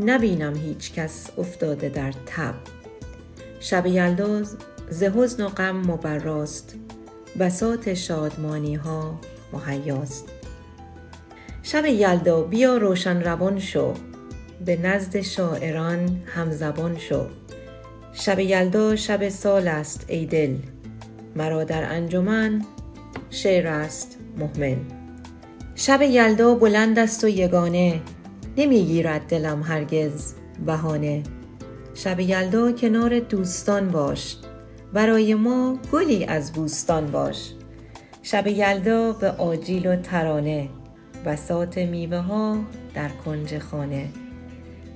[0.00, 2.54] نبینم هیچ کس افتاده در تب.
[3.60, 4.42] شب یلدا
[4.90, 6.74] ز حزن و غم مبراست
[7.38, 9.20] بساط شادمانی ها
[9.52, 10.28] مهیاست.
[11.62, 13.94] شب یلدا بیا روشن روان شو.
[14.64, 17.26] به نزد شاعران همزبان شو.
[18.12, 20.56] شب یلدا شب سال است ای دل.
[21.36, 22.64] مرا در انجمن
[23.30, 24.76] شعر است مهمل.
[25.74, 28.00] شب یلدا بلند است و یگانه
[28.56, 30.34] نمی‌گیرد دلم هرگز
[30.66, 31.22] بهانه.
[31.94, 34.36] شب یلدا کنار دوستان باش
[34.92, 37.52] برای ما گلی از بوستان باش.
[38.22, 40.68] شب یلدا به آجیل و ترانه
[41.26, 42.58] بساط میوه ها
[42.94, 44.08] در کنج خانه.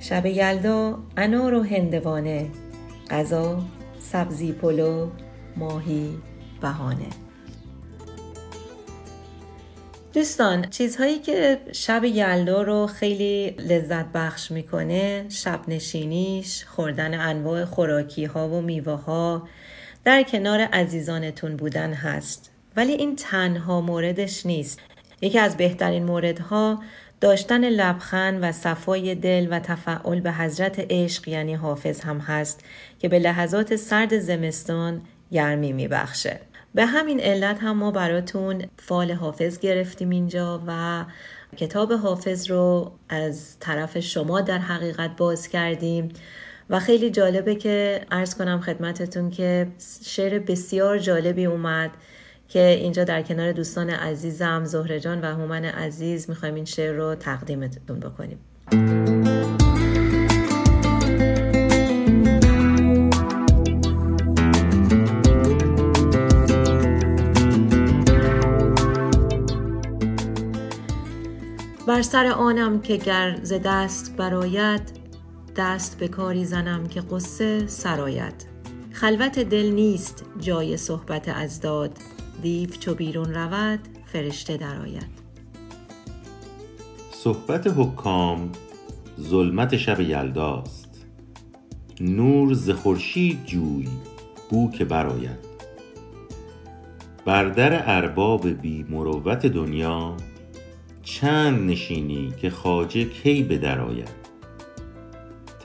[0.00, 2.50] شب یلدا انار و هندوانه
[3.10, 3.62] غذا
[3.98, 5.10] سبزی پلو
[5.56, 6.18] ماهی
[6.60, 7.08] بهانه.
[10.12, 18.24] دوستان چیزهایی که شب یلدا رو خیلی لذت بخش می‌کنه شب نشینیش خوردن انواع خوراکی
[18.24, 19.48] ها و میوه ها
[20.04, 22.50] در کنار عزیزانتون بودن هست.
[22.76, 24.80] ولی این تنها موردش نیست.
[25.20, 26.82] یکی از بهترین موردها
[27.20, 32.64] داشتن لبخند و صفای دل و تفعل به حضرت عشق یعنی حافظ هم هست
[32.98, 35.02] که به لحظات سرد زمستان
[35.32, 36.40] گرمی میبخشه.
[36.74, 41.04] به همین علت هم ما براتون فال حافظ گرفتیم اینجا و
[41.56, 46.08] کتاب حافظ رو از طرف شما در حقیقت باز کردیم
[46.70, 49.66] و خیلی جالبه که ارز کنم خدمتتون که
[50.04, 51.90] شعر بسیار جالبی اومد.
[52.48, 57.14] که اینجا در کنار دوستان عزیزم زهره جان و هومن عزیز می‌خوایم این شعر رو
[57.14, 58.38] تقدیمتون بکنیم.
[71.86, 74.82] بر سر آنم که گر ز دست براید
[75.56, 78.46] دست به کاری زنم که قصه سراید
[78.92, 81.98] خلوت دل نیست جای صحبت ازداد
[82.42, 83.80] دیو چو بیرون رود
[84.12, 85.26] فرشته درآید.
[87.10, 88.52] صحبت حکام
[89.20, 91.06] ظلمت شب یلداست.
[92.00, 93.88] نور ز خورشید جوی
[94.50, 95.46] بو که برآید.
[97.24, 100.16] بر در ارباب بی مروت دنیا
[101.02, 104.26] چند نشینی که خواجه کی به در آید.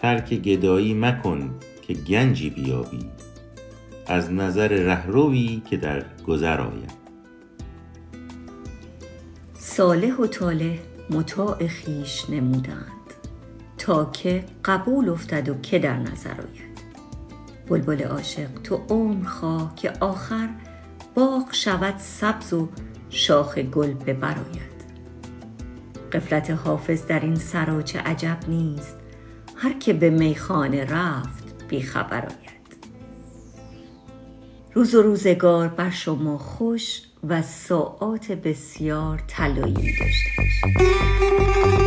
[0.01, 3.05] ترک گدایی مکن که گنجی بیابی.
[4.11, 6.91] از نظر رهروی که در گذر آید.
[9.53, 10.77] صالح و طالح
[11.09, 13.13] مطاع خویش نمودند
[13.77, 16.81] تا که قبول افتد و که در نظر آید.
[17.67, 20.49] بلبل عاشق تو عمر خواه که آخر
[21.15, 22.69] باغ شود سبز و
[23.09, 24.81] شاخ گل به بر آید.
[26.11, 28.97] غفلت حافظ در این سرا چه عجب نیست
[29.55, 32.50] هر که به میخانه رفت بی خبر آید.
[34.73, 41.80] روز و روزگار بر شما خوش و ساعات بسیار طلایی داشته باشید.